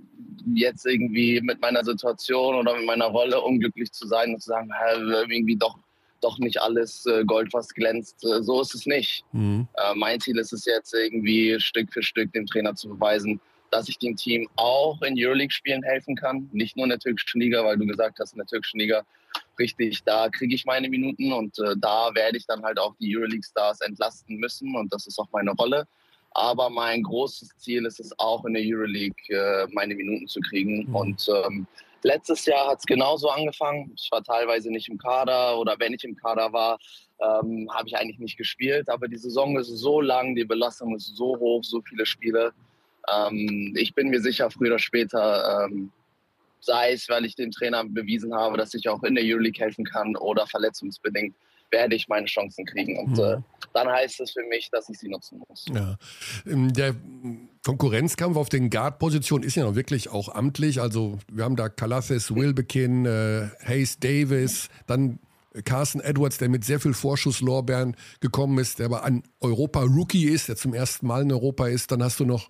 jetzt 0.54 0.86
irgendwie 0.86 1.40
mit 1.40 1.60
meiner 1.60 1.84
Situation 1.84 2.54
oder 2.54 2.76
mit 2.76 2.86
meiner 2.86 3.06
Rolle 3.06 3.40
unglücklich 3.40 3.92
zu 3.92 4.06
sein 4.06 4.34
und 4.34 4.40
zu 4.40 4.50
sagen, 4.50 4.70
irgendwie 5.28 5.56
doch 5.56 5.76
doch 6.22 6.38
nicht 6.38 6.60
alles 6.60 7.06
äh, 7.06 7.24
Gold, 7.24 7.52
was 7.52 7.68
glänzt. 7.68 8.24
Äh, 8.24 8.42
so 8.42 8.60
ist 8.60 8.74
es 8.74 8.86
nicht. 8.86 9.24
Mhm. 9.32 9.68
Äh, 9.74 9.94
mein 9.94 10.20
Ziel 10.20 10.38
ist 10.38 10.52
es 10.52 10.64
jetzt 10.64 10.94
irgendwie 10.94 11.58
Stück 11.60 11.92
für 11.92 12.02
Stück 12.02 12.32
dem 12.32 12.46
Trainer 12.46 12.74
zu 12.74 12.88
beweisen, 12.88 13.40
dass 13.70 13.88
ich 13.88 13.98
dem 13.98 14.16
Team 14.16 14.48
auch 14.56 15.00
in 15.02 15.14
Euroleague-Spielen 15.16 15.82
helfen 15.82 16.14
kann. 16.14 16.48
Nicht 16.52 16.76
nur 16.76 16.84
in 16.84 16.90
der 16.90 16.98
türkischen 16.98 17.40
Liga, 17.40 17.64
weil 17.64 17.78
du 17.78 17.86
gesagt 17.86 18.18
hast, 18.20 18.32
in 18.32 18.38
der 18.38 18.46
türkischen 18.46 18.80
Liga, 18.80 19.02
richtig, 19.58 20.02
da 20.04 20.28
kriege 20.28 20.54
ich 20.54 20.64
meine 20.64 20.88
Minuten 20.88 21.32
und 21.32 21.58
äh, 21.58 21.74
da 21.78 22.10
werde 22.14 22.36
ich 22.36 22.46
dann 22.46 22.62
halt 22.62 22.78
auch 22.78 22.94
die 23.00 23.16
Euroleague-Stars 23.16 23.80
entlasten 23.80 24.36
müssen 24.36 24.76
und 24.76 24.92
das 24.92 25.06
ist 25.06 25.18
auch 25.18 25.28
meine 25.32 25.52
Rolle. 25.52 25.86
Aber 26.34 26.70
mein 26.70 27.02
großes 27.02 27.50
Ziel 27.58 27.84
ist 27.84 28.00
es 28.00 28.18
auch 28.18 28.44
in 28.46 28.54
der 28.54 28.62
Euroleague, 28.64 29.14
äh, 29.28 29.66
meine 29.72 29.94
Minuten 29.94 30.26
zu 30.26 30.40
kriegen. 30.40 30.86
Mhm. 30.88 30.94
Und 30.94 31.28
ähm, 31.28 31.66
Letztes 32.04 32.46
Jahr 32.46 32.68
hat 32.68 32.78
es 32.80 32.84
genauso 32.84 33.28
angefangen. 33.28 33.92
Ich 33.96 34.08
war 34.10 34.22
teilweise 34.22 34.70
nicht 34.70 34.88
im 34.88 34.98
Kader 34.98 35.58
oder 35.58 35.76
wenn 35.78 35.92
ich 35.92 36.04
im 36.04 36.16
Kader 36.16 36.52
war, 36.52 36.78
ähm, 37.20 37.68
habe 37.72 37.88
ich 37.88 37.96
eigentlich 37.96 38.18
nicht 38.18 38.36
gespielt. 38.36 38.88
Aber 38.88 39.08
die 39.08 39.16
Saison 39.16 39.56
ist 39.56 39.68
so 39.68 40.00
lang, 40.00 40.34
die 40.34 40.44
Belastung 40.44 40.96
ist 40.96 41.16
so 41.16 41.36
hoch, 41.38 41.62
so 41.62 41.80
viele 41.82 42.06
Spiele. 42.06 42.52
Ähm, 43.12 43.74
ich 43.76 43.94
bin 43.94 44.08
mir 44.08 44.20
sicher, 44.20 44.50
früher 44.50 44.70
oder 44.70 44.78
später, 44.78 45.66
ähm, 45.66 45.92
sei 46.62 46.92
es, 46.92 47.08
weil 47.08 47.24
ich 47.24 47.34
dem 47.34 47.50
Trainer 47.50 47.84
bewiesen 47.84 48.34
habe, 48.34 48.56
dass 48.56 48.72
ich 48.74 48.88
auch 48.88 49.02
in 49.02 49.14
der 49.14 49.24
Euroleague 49.24 49.62
helfen 49.62 49.84
kann 49.84 50.16
oder 50.16 50.46
verletzungsbedingt, 50.46 51.34
werde 51.70 51.96
ich 51.96 52.06
meine 52.08 52.26
Chancen 52.26 52.64
kriegen. 52.64 52.98
Und 52.98 53.16
mhm. 53.16 53.24
äh, 53.24 53.36
dann 53.74 53.88
heißt 53.88 54.20
es 54.20 54.32
für 54.32 54.44
mich, 54.48 54.68
dass 54.70 54.88
ich 54.88 54.98
sie 54.98 55.08
nutzen 55.08 55.42
muss. 55.48 55.66
Ja. 55.72 55.96
Ähm, 56.46 56.72
der 56.72 56.94
Konkurrenzkampf 57.64 58.36
auf 58.36 58.48
den 58.48 58.70
Guard-Positionen 58.70 59.44
ist 59.44 59.56
ja 59.56 59.64
noch 59.64 59.74
wirklich 59.74 60.10
auch 60.10 60.28
amtlich. 60.28 60.80
Also 60.80 61.18
wir 61.30 61.44
haben 61.44 61.56
da 61.56 61.68
Kalathes, 61.68 62.34
Wilbekin, 62.34 63.06
äh, 63.06 63.48
Hayes 63.64 63.98
Davis, 63.98 64.68
dann 64.86 65.18
Carson 65.64 66.00
Edwards, 66.00 66.38
der 66.38 66.48
mit 66.48 66.64
sehr 66.64 66.80
viel 66.80 66.94
Vorschusslorbeeren 66.94 67.96
gekommen 68.20 68.58
ist, 68.58 68.78
der 68.78 68.86
aber 68.86 69.04
ein 69.04 69.22
Europa-Rookie 69.40 70.24
ist, 70.24 70.48
der 70.48 70.56
zum 70.56 70.72
ersten 70.72 71.06
Mal 71.06 71.22
in 71.22 71.32
Europa 71.32 71.66
ist. 71.66 71.90
Dann 71.90 72.02
hast 72.02 72.20
du 72.20 72.24
noch 72.24 72.48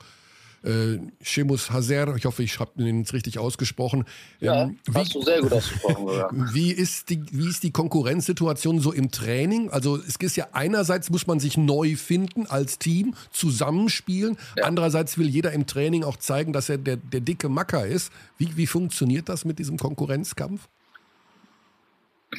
äh, 0.62 0.98
Shemus 1.20 1.70
Hazer, 1.70 2.14
ich 2.16 2.24
hoffe, 2.24 2.42
ich 2.42 2.58
habe 2.58 2.70
den 2.76 3.00
jetzt 3.00 3.12
richtig 3.12 3.38
ausgesprochen. 3.38 4.04
Ja, 4.40 4.62
ähm, 4.62 4.78
wie, 4.86 4.94
hast 4.94 5.14
du 5.14 5.22
sehr 5.22 5.40
gut 5.40 5.52
ausgesprochen. 5.52 6.04
Oder? 6.04 6.30
Wie 6.52 6.70
ist, 6.70 7.10
die, 7.10 7.22
wie 7.30 7.48
ist 7.48 7.62
die 7.62 7.70
Konkurrenzsituation 7.70 8.80
so 8.80 8.92
im 8.92 9.10
Training? 9.10 9.70
Also 9.70 9.96
es 9.96 10.16
ist 10.16 10.36
ja 10.36 10.48
einerseits 10.52 11.10
muss 11.10 11.26
man 11.26 11.40
sich 11.40 11.56
neu 11.56 11.96
finden 11.96 12.46
als 12.46 12.78
Team, 12.78 13.14
zusammenspielen. 13.30 14.36
Ja. 14.56 14.64
Andererseits 14.64 15.18
will 15.18 15.28
jeder 15.28 15.52
im 15.52 15.66
Training 15.66 16.04
auch 16.04 16.16
zeigen, 16.16 16.52
dass 16.52 16.68
er 16.68 16.78
der, 16.78 16.96
der 16.96 17.20
dicke 17.20 17.48
Macker 17.48 17.86
ist. 17.86 18.12
Wie, 18.38 18.56
wie 18.56 18.66
funktioniert 18.66 19.28
das 19.28 19.44
mit 19.44 19.58
diesem 19.58 19.78
Konkurrenzkampf? 19.78 20.68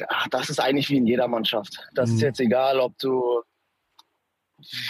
Ach, 0.08 0.28
das 0.28 0.50
ist 0.50 0.60
eigentlich 0.60 0.88
wie 0.90 0.96
in 0.96 1.06
jeder 1.06 1.28
Mannschaft. 1.28 1.78
Das 1.94 2.10
mhm. 2.10 2.16
ist 2.16 2.22
jetzt 2.22 2.40
egal, 2.40 2.80
ob 2.80 2.98
du 2.98 3.42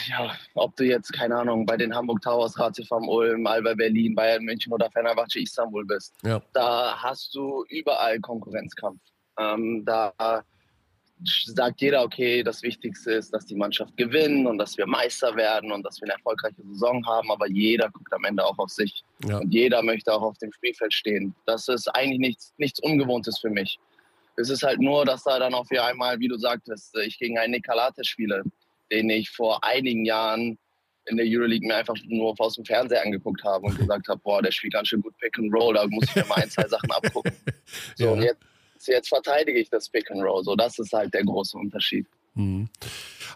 ja, 0.08 0.36
ob 0.54 0.76
du 0.76 0.84
jetzt, 0.84 1.12
keine 1.12 1.36
Ahnung, 1.36 1.66
bei 1.66 1.76
den 1.76 1.94
Hamburg 1.94 2.22
Towers, 2.22 2.56
HCV 2.56 2.90
Ulm, 2.90 3.46
Alba 3.46 3.74
Berlin, 3.74 4.14
Bayern 4.14 4.44
München 4.44 4.72
oder 4.72 4.90
Fenerbahce 4.90 5.40
Istanbul 5.40 5.84
bist, 5.84 6.14
ja. 6.22 6.42
da 6.52 6.96
hast 7.02 7.34
du 7.34 7.64
überall 7.68 8.20
Konkurrenzkampf. 8.20 9.00
Ähm, 9.38 9.84
da 9.84 10.44
sagt 11.46 11.80
jeder, 11.80 12.02
okay, 12.02 12.42
das 12.42 12.62
Wichtigste 12.62 13.12
ist, 13.12 13.32
dass 13.32 13.46
die 13.46 13.54
Mannschaft 13.54 13.96
gewinnt 13.96 14.46
und 14.46 14.58
dass 14.58 14.76
wir 14.76 14.86
Meister 14.86 15.34
werden 15.36 15.72
und 15.72 15.82
dass 15.84 16.00
wir 16.00 16.06
eine 16.06 16.14
erfolgreiche 16.14 16.62
Saison 16.62 17.04
haben, 17.06 17.30
aber 17.30 17.48
jeder 17.48 17.90
guckt 17.90 18.12
am 18.12 18.24
Ende 18.24 18.44
auch 18.44 18.58
auf 18.58 18.70
sich 18.70 19.02
ja. 19.26 19.38
und 19.38 19.52
jeder 19.52 19.82
möchte 19.82 20.12
auch 20.12 20.22
auf 20.22 20.38
dem 20.38 20.52
Spielfeld 20.52 20.92
stehen. 20.92 21.34
Das 21.46 21.68
ist 21.68 21.88
eigentlich 21.88 22.18
nichts, 22.18 22.54
nichts 22.58 22.80
Ungewohntes 22.80 23.38
für 23.38 23.50
mich. 23.50 23.78
Es 24.36 24.50
ist 24.50 24.64
halt 24.64 24.80
nur, 24.80 25.04
dass 25.04 25.22
da 25.22 25.38
dann 25.38 25.54
auf 25.54 25.68
einmal, 25.70 26.18
wie 26.18 26.28
du 26.28 26.36
sagtest, 26.36 26.96
ich 26.98 27.18
gegen 27.18 27.38
einen 27.38 27.52
Nicolate 27.52 28.04
spiele 28.04 28.42
den 28.94 29.10
ich 29.10 29.30
vor 29.30 29.64
einigen 29.64 30.04
Jahren 30.04 30.58
in 31.06 31.16
der 31.16 31.26
Euroleague 31.28 31.66
mir 31.66 31.76
einfach 31.76 31.96
nur 32.06 32.34
aus 32.38 32.54
dem 32.54 32.64
Fernseher 32.64 33.02
angeguckt 33.02 33.42
habe 33.44 33.66
und 33.66 33.76
gesagt 33.76 34.08
habe, 34.08 34.20
boah, 34.22 34.40
der 34.40 34.52
spielt 34.52 34.72
ganz 34.72 34.88
schön 34.88 35.02
gut 35.02 35.16
Pick 35.18 35.38
and 35.38 35.52
Roll, 35.52 35.74
da 35.74 35.86
muss 35.86 36.04
ich 36.08 36.16
mir 36.16 36.24
mal 36.26 36.36
ein, 36.36 36.50
zwei 36.50 36.66
Sachen 36.68 36.90
abgucken. 36.90 37.32
So, 37.96 38.04
ja. 38.04 38.10
und 38.12 38.22
jetzt, 38.22 38.38
jetzt 38.86 39.08
verteidige 39.08 39.58
ich 39.58 39.68
das 39.68 39.88
Pick 39.88 40.10
and 40.10 40.22
Roll. 40.22 40.44
So, 40.44 40.54
das 40.54 40.78
ist 40.78 40.92
halt 40.92 41.12
der 41.12 41.24
große 41.24 41.56
Unterschied. 41.56 42.06
Mhm. 42.34 42.68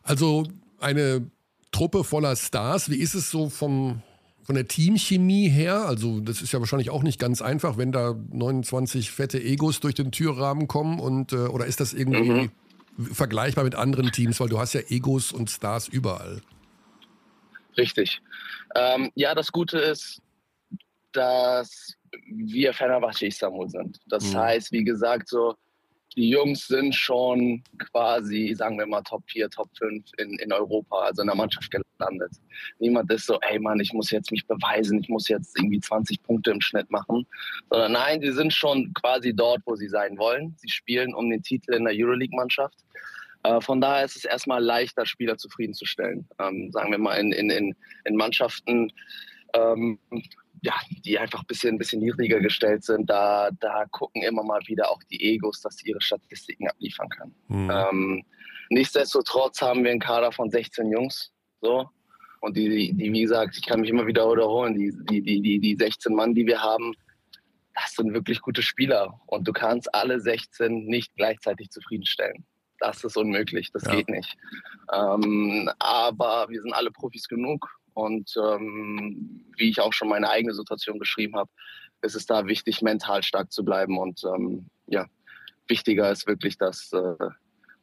Also 0.02 0.44
eine 0.78 1.30
Truppe 1.72 2.04
voller 2.04 2.36
Stars, 2.36 2.90
wie 2.90 2.96
ist 2.96 3.14
es 3.14 3.30
so 3.30 3.48
vom, 3.48 4.02
von 4.42 4.54
der 4.54 4.68
Teamchemie 4.68 5.48
her? 5.48 5.86
Also, 5.86 6.20
das 6.20 6.40
ist 6.40 6.52
ja 6.52 6.60
wahrscheinlich 6.60 6.90
auch 6.90 7.02
nicht 7.02 7.18
ganz 7.18 7.42
einfach, 7.42 7.76
wenn 7.76 7.92
da 7.92 8.14
29 8.32 9.10
fette 9.10 9.42
Egos 9.42 9.80
durch 9.80 9.94
den 9.94 10.12
Türrahmen 10.12 10.68
kommen 10.68 11.00
und 11.00 11.32
äh, 11.32 11.36
oder 11.36 11.66
ist 11.66 11.80
das 11.80 11.94
irgendwie 11.94 12.30
mhm. 12.30 12.50
Vergleichbar 12.98 13.64
mit 13.64 13.74
anderen 13.74 14.10
Teams, 14.12 14.40
weil 14.40 14.48
du 14.48 14.58
hast 14.58 14.74
ja 14.74 14.80
Egos 14.88 15.32
und 15.32 15.50
Stars 15.50 15.88
überall. 15.88 16.42
Richtig. 17.76 18.20
Ähm, 18.74 19.10
ja, 19.14 19.34
das 19.34 19.52
Gute 19.52 19.78
ist, 19.78 20.20
dass 21.12 21.94
wir 22.26 22.74
Fenerbahce 22.74 23.26
Istanbul 23.26 23.68
sind. 23.68 24.00
Das 24.06 24.24
mhm. 24.32 24.38
heißt, 24.38 24.72
wie 24.72 24.84
gesagt, 24.84 25.28
so 25.28 25.54
die 26.18 26.30
Jungs 26.30 26.66
sind 26.66 26.96
schon 26.96 27.62
quasi, 27.92 28.52
sagen 28.52 28.76
wir 28.76 28.87
mal, 28.87 29.02
Top 29.02 29.22
4, 29.30 29.48
Top 29.50 29.70
5 29.78 30.04
in, 30.18 30.37
in 30.40 30.52
Europa, 30.52 30.98
also 30.98 31.22
in 31.22 31.28
der 31.28 31.37
Mannschaft 31.37 31.70
gelandet. 31.70 32.32
Niemand 32.80 33.12
ist 33.12 33.26
so, 33.26 33.38
ey 33.42 33.60
Mann, 33.60 33.78
ich 33.78 33.92
muss 33.92 34.10
jetzt 34.10 34.32
mich 34.32 34.44
beweisen, 34.44 34.98
ich 34.98 35.08
muss 35.08 35.28
jetzt 35.28 35.56
irgendwie 35.56 35.78
20 35.78 36.20
Punkte 36.25 36.50
im 36.50 36.60
Schnitt 36.60 36.90
machen. 36.90 37.25
Sondern 37.70 37.92
nein, 37.92 38.20
die 38.20 38.32
sind 38.32 38.52
schon 38.52 38.92
quasi 38.94 39.32
dort, 39.32 39.60
wo 39.64 39.76
sie 39.76 39.87
sein 39.87 40.18
wollen. 40.18 40.56
Sie 40.58 40.68
spielen 40.68 41.14
um 41.14 41.30
den 41.30 41.44
Titel 41.44 41.72
in 41.75 41.84
der 41.84 41.94
Euroleague-Mannschaft. 41.94 42.75
Äh, 43.44 43.60
von 43.60 43.80
daher 43.80 44.04
ist 44.04 44.16
es 44.16 44.25
erstmal 44.25 44.60
leichter, 44.60 45.06
Spieler 45.06 45.38
zufriedenzustellen. 45.38 46.28
Ähm, 46.40 46.72
sagen 46.72 46.90
wir 46.90 46.98
mal 46.98 47.14
in, 47.14 47.30
in, 47.30 47.48
in, 47.48 47.76
in 48.04 48.16
Mannschaften, 48.16 48.92
ähm, 49.54 50.00
ja, 50.62 50.74
die 51.04 51.18
einfach 51.18 51.40
ein 51.40 51.46
bisschen, 51.46 51.74
ein 51.74 51.78
bisschen 51.78 52.00
niedriger 52.00 52.40
gestellt 52.40 52.84
sind, 52.84 53.08
da, 53.08 53.50
da 53.60 53.84
gucken 53.90 54.22
immer 54.22 54.42
mal 54.42 54.60
wieder 54.66 54.90
auch 54.90 55.02
die 55.04 55.34
Egos, 55.34 55.60
dass 55.60 55.76
sie 55.76 55.90
ihre 55.90 56.00
Statistiken 56.00 56.68
abliefern 56.68 57.08
können. 57.08 57.34
Mhm. 57.48 57.70
Ähm, 57.70 58.24
nichtsdestotrotz 58.70 59.60
haben 59.60 59.84
wir 59.84 59.90
einen 59.90 60.00
Kader 60.00 60.32
von 60.32 60.50
16 60.50 60.90
Jungs, 60.90 61.32
so. 61.60 61.88
Und 62.40 62.56
die, 62.56 62.92
die, 62.92 63.12
wie 63.12 63.22
gesagt, 63.22 63.56
ich 63.56 63.66
kann 63.66 63.80
mich 63.80 63.90
immer 63.90 64.06
wieder 64.06 64.30
wiederholen, 64.30 64.74
die, 64.74 64.92
die, 65.10 65.42
die, 65.42 65.58
die 65.58 65.76
16 65.76 66.14
Mann, 66.14 66.34
die 66.34 66.46
wir 66.46 66.62
haben, 66.62 66.94
das 67.74 67.94
sind 67.94 68.12
wirklich 68.14 68.40
gute 68.40 68.62
Spieler. 68.62 69.20
Und 69.26 69.46
du 69.48 69.52
kannst 69.52 69.92
alle 69.92 70.20
16 70.20 70.86
nicht 70.86 71.14
gleichzeitig 71.16 71.70
zufriedenstellen 71.70 72.46
das 72.78 73.04
ist 73.04 73.16
unmöglich, 73.16 73.70
das 73.72 73.84
ja. 73.84 73.94
geht 73.94 74.08
nicht. 74.08 74.36
Ähm, 74.92 75.70
aber 75.78 76.46
wir 76.48 76.62
sind 76.62 76.72
alle 76.72 76.90
Profis 76.90 77.28
genug 77.28 77.68
und 77.98 78.32
ähm, 78.36 79.44
wie 79.56 79.68
ich 79.68 79.80
auch 79.80 79.92
schon 79.92 80.08
meine 80.08 80.30
eigene 80.30 80.54
Situation 80.54 80.98
beschrieben 80.98 81.36
habe, 81.36 81.50
ist 82.02 82.14
es 82.14 82.26
da 82.26 82.46
wichtig, 82.46 82.80
mental 82.82 83.22
stark 83.22 83.52
zu 83.52 83.64
bleiben 83.64 83.98
und 83.98 84.22
ähm, 84.24 84.66
ja, 84.86 85.06
wichtiger 85.66 86.10
ist 86.10 86.26
wirklich, 86.26 86.56
dass 86.58 86.92
äh, 86.92 87.28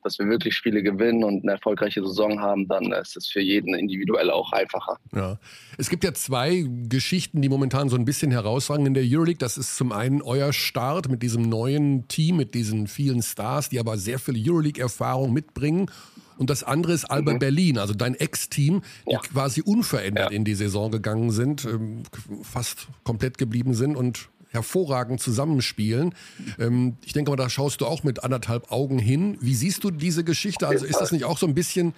dass 0.06 0.20
wir 0.20 0.28
wirklich 0.28 0.56
Spiele 0.56 0.84
gewinnen 0.84 1.24
und 1.24 1.44
eine 1.44 1.54
erfolgreiche 1.54 2.06
Saison 2.06 2.40
haben, 2.40 2.68
dann 2.68 2.92
ist 2.92 3.18
es 3.18 3.28
für 3.28 3.42
jeden 3.42 3.74
individuell 3.74 4.30
auch 4.30 4.54
einfacher. 4.54 4.98
Ja. 5.16 5.40
Es 5.80 5.90
gibt 5.90 6.04
ja 6.04 6.14
zwei 6.14 6.64
Geschichten, 6.88 7.42
die 7.42 7.50
momentan 7.50 7.90
so 7.90 7.96
ein 7.96 8.06
bisschen 8.06 8.30
herausragen 8.30 8.86
in 8.86 8.94
der 8.94 9.04
Euroleague. 9.04 9.40
Das 9.40 9.58
ist 9.58 9.76
zum 9.76 9.92
einen 9.92 10.22
euer 10.22 10.54
Start 10.54 11.10
mit 11.10 11.24
diesem 11.24 11.50
neuen 11.50 12.08
Team, 12.08 12.38
mit 12.38 12.54
diesen 12.54 12.86
vielen 12.86 13.24
Stars, 13.24 13.70
die 13.70 13.80
aber 13.80 13.98
sehr 13.98 14.20
viel 14.20 14.36
Euroleague-Erfahrung 14.38 15.34
mitbringen. 15.34 15.90
Und 16.38 16.50
das 16.50 16.64
andere 16.64 16.94
ist 16.94 17.06
Alba 17.06 17.34
mhm. 17.34 17.40
Berlin, 17.40 17.78
also 17.78 17.94
dein 17.94 18.16
Ex-Team, 18.16 18.82
die 19.08 19.14
ja. 19.14 19.20
quasi 19.20 19.62
unverändert 19.62 20.32
ja. 20.32 20.36
in 20.36 20.46
die 20.46 20.56
Saison 20.56 20.92
gegangen 20.92 21.32
sind, 21.32 21.66
ähm, 21.66 22.04
fast 22.44 22.88
komplett 23.04 23.38
geblieben 23.38 23.74
sind 23.74 23.96
und 23.96 24.30
hervorragend 24.50 25.20
zusammenspielen. 25.22 26.16
Ähm, 26.60 26.98
ich 27.06 27.14
denke 27.14 27.32
mal, 27.32 27.38
da 27.38 27.50
schaust 27.50 27.82
du 27.82 27.86
auch 27.86 28.04
mit 28.04 28.24
anderthalb 28.24 28.72
Augen 28.72 29.00
hin. 29.00 29.38
Wie 29.42 29.56
siehst 29.56 29.84
du 29.84 29.92
diese 29.92 30.24
Geschichte? 30.24 30.68
Also 30.68 30.86
ist 30.86 31.00
das 31.00 31.12
nicht 31.12 31.26
auch 31.26 31.38
so 31.38 31.46
ein 31.46 31.54
bisschen 31.54 31.94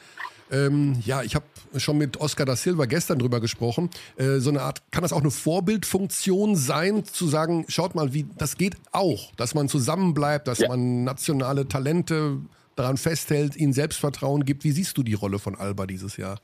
ähm, 0.50 0.96
ja, 1.06 1.24
ich 1.24 1.36
habe 1.36 1.46
schon 1.77 1.98
mit 1.98 2.17
Oscar 2.22 2.46
da 2.46 2.56
Silva 2.56 2.86
gestern 2.86 3.20
drüber 3.20 3.39
gesprochen. 3.39 3.89
Äh, 4.15 4.39
so 4.39 4.50
eine 4.50 4.62
Art, 4.62 4.82
kann 4.91 5.01
das 5.01 5.13
auch 5.13 5.22
eine 5.22 5.32
Vorbildfunktion 5.32 6.56
sein, 6.56 7.03
zu 7.03 7.27
sagen, 7.27 7.65
schaut 7.67 7.96
mal, 7.96 8.13
wie 8.13 8.25
das 8.38 8.58
geht 8.58 8.75
auch, 8.91 9.34
dass 9.36 9.56
man 9.56 9.67
zusammenbleibt, 9.67 10.48
dass 10.48 10.60
ja. 10.60 10.70
man 10.70 11.03
nationale 11.03 11.67
Talente 11.67 12.38
daran 12.79 12.98
festhält, 12.98 13.55
ihnen 13.55 13.74
Selbstvertrauen 13.74 14.46
gibt. 14.46 14.63
Wie 14.63 14.72
siehst 14.72 14.98
du 14.98 15.03
die 15.03 15.13
Rolle 15.13 15.39
von 15.39 15.55
Alba 15.55 15.86
dieses 15.86 16.17
Jahr? 16.17 16.39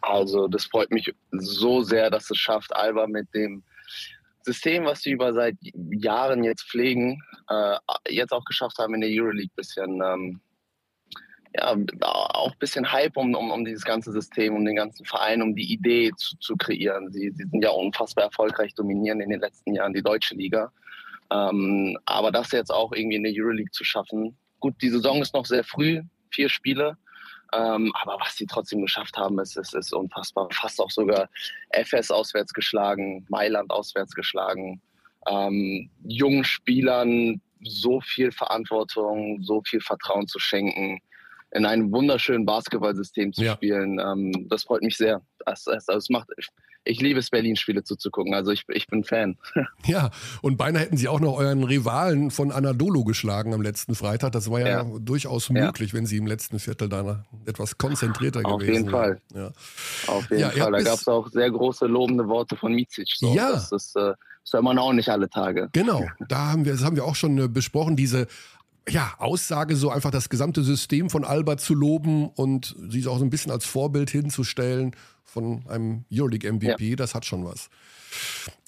Also, 0.00 0.48
das 0.48 0.64
freut 0.64 0.90
mich 0.90 1.12
so 1.32 1.82
sehr, 1.82 2.10
dass 2.10 2.30
es 2.30 2.38
schafft, 2.38 2.74
Alba 2.74 3.06
mit 3.06 3.26
dem 3.34 3.62
System, 4.42 4.84
was 4.84 5.02
sie 5.02 5.10
über 5.10 5.34
seit 5.34 5.56
Jahren 5.90 6.44
jetzt 6.44 6.70
pflegen, 6.70 7.22
äh, 7.48 7.76
jetzt 8.08 8.32
auch 8.32 8.44
geschafft 8.44 8.78
haben 8.78 8.94
in 8.94 9.00
der 9.02 9.10
Euroleague 9.10 9.52
bisschen, 9.56 10.00
ähm, 10.02 10.40
ja, 11.54 11.76
auch 12.02 12.52
ein 12.52 12.58
bisschen 12.58 12.90
Hype 12.90 13.16
um, 13.16 13.34
um, 13.34 13.50
um 13.50 13.64
dieses 13.64 13.84
ganze 13.84 14.12
System, 14.12 14.54
um 14.54 14.64
den 14.64 14.76
ganzen 14.76 15.04
Verein, 15.04 15.42
um 15.42 15.54
die 15.54 15.72
Idee 15.72 16.12
zu, 16.16 16.36
zu 16.38 16.56
kreieren. 16.56 17.10
Sie, 17.10 17.30
sie 17.30 17.44
sind 17.50 17.62
ja 17.62 17.70
unfassbar 17.70 18.24
erfolgreich, 18.24 18.74
dominieren 18.74 19.20
in 19.20 19.30
den 19.30 19.40
letzten 19.40 19.74
Jahren 19.74 19.92
die 19.92 20.02
deutsche 20.02 20.34
Liga. 20.34 20.72
Ähm, 21.30 21.98
aber 22.06 22.30
das 22.30 22.52
jetzt 22.52 22.72
auch 22.72 22.92
irgendwie 22.92 23.16
in 23.16 23.24
der 23.24 23.32
Euroleague 23.34 23.72
zu 23.72 23.84
schaffen. 23.84 24.36
Gut, 24.60 24.74
die 24.82 24.90
Saison 24.90 25.22
ist 25.22 25.34
noch 25.34 25.46
sehr 25.46 25.64
früh, 25.64 26.02
vier 26.30 26.48
Spiele. 26.48 26.96
Ähm, 27.52 27.92
aber 27.94 28.18
was 28.20 28.36
sie 28.36 28.46
trotzdem 28.46 28.82
geschafft 28.82 29.16
haben, 29.16 29.38
ist, 29.38 29.56
ist, 29.56 29.74
ist 29.74 29.94
unfassbar. 29.94 30.48
Fast 30.52 30.80
auch 30.80 30.90
sogar 30.90 31.28
FS 31.70 32.10
auswärts 32.10 32.52
geschlagen, 32.52 33.24
Mailand 33.28 33.70
auswärts 33.70 34.14
geschlagen. 34.14 34.82
Ähm, 35.26 35.90
jungen 36.04 36.44
Spielern 36.44 37.40
so 37.62 38.00
viel 38.00 38.32
Verantwortung, 38.32 39.42
so 39.42 39.62
viel 39.66 39.80
Vertrauen 39.80 40.28
zu 40.28 40.38
schenken, 40.38 41.00
in 41.52 41.64
einem 41.64 41.90
wunderschönen 41.92 42.44
Basketballsystem 42.44 43.32
zu 43.32 43.44
ja. 43.44 43.54
spielen. 43.54 43.98
Ähm, 43.98 44.48
das 44.48 44.64
freut 44.64 44.82
mich 44.82 44.96
sehr. 44.96 45.22
Das, 45.46 45.64
das, 45.64 45.86
das 45.86 46.10
macht, 46.10 46.28
ich 46.84 47.00
liebe 47.00 47.18
es, 47.20 47.30
Berlin-Spiele 47.30 47.84
zuzugucken. 47.84 48.34
Also 48.34 48.50
ich, 48.50 48.64
ich 48.68 48.86
bin 48.86 49.04
Fan. 49.04 49.36
Ja, 49.86 50.10
und 50.42 50.56
beinahe 50.56 50.82
hätten 50.82 50.96
Sie 50.96 51.08
auch 51.08 51.20
noch 51.20 51.36
euren 51.38 51.62
Rivalen 51.64 52.30
von 52.30 52.52
Anadolu 52.52 53.04
geschlagen 53.04 53.54
am 53.54 53.62
letzten 53.62 53.94
Freitag. 53.94 54.32
Das 54.32 54.50
war 54.50 54.60
ja, 54.60 54.66
ja. 54.68 54.84
durchaus 54.98 55.50
möglich, 55.50 55.92
ja. 55.92 55.98
wenn 55.98 56.06
Sie 56.06 56.16
im 56.16 56.26
letzten 56.26 56.58
Viertel 56.58 56.88
da 56.88 57.24
etwas 57.46 57.78
konzentrierter 57.78 58.44
Auf 58.44 58.60
gewesen 58.60 58.74
jeden 58.74 58.90
Fall. 58.90 59.20
Ja. 59.34 59.50
Auf 60.06 60.30
jeden 60.30 60.50
Fall. 60.50 60.72
Da 60.72 60.82
gab 60.82 60.98
es 60.98 61.08
auch 61.08 61.28
sehr 61.28 61.50
große 61.50 61.86
lobende 61.86 62.26
Worte 62.28 62.56
von 62.56 62.74
Micic. 62.74 63.08
So. 63.16 63.34
Ja. 63.34 63.52
Das 63.52 63.72
ist, 63.72 63.96
äh, 63.96 64.14
das 64.44 64.52
hört 64.54 64.64
man 64.64 64.78
auch 64.78 64.92
nicht 64.92 65.08
alle 65.10 65.28
Tage. 65.28 65.68
Genau, 65.72 66.04
da 66.28 66.52
haben 66.52 66.64
wir, 66.64 66.72
das 66.72 66.84
haben 66.84 66.96
wir 66.96 67.04
auch 67.04 67.16
schon 67.16 67.38
äh, 67.38 67.48
besprochen, 67.48 67.96
diese 67.96 68.26
ja, 68.88 69.14
Aussage, 69.18 69.76
so 69.76 69.90
einfach 69.90 70.10
das 70.10 70.28
gesamte 70.28 70.62
System 70.62 71.10
von 71.10 71.24
Alba 71.24 71.56
zu 71.56 71.74
loben 71.74 72.28
und 72.28 72.76
sie 72.88 73.06
auch 73.06 73.18
so 73.18 73.24
ein 73.24 73.30
bisschen 73.30 73.52
als 73.52 73.64
Vorbild 73.64 74.10
hinzustellen 74.10 74.94
von 75.24 75.66
einem 75.68 76.04
Euroleague-MVP, 76.12 76.90
ja. 76.90 76.96
das 76.96 77.14
hat 77.14 77.24
schon 77.24 77.44
was. 77.44 77.68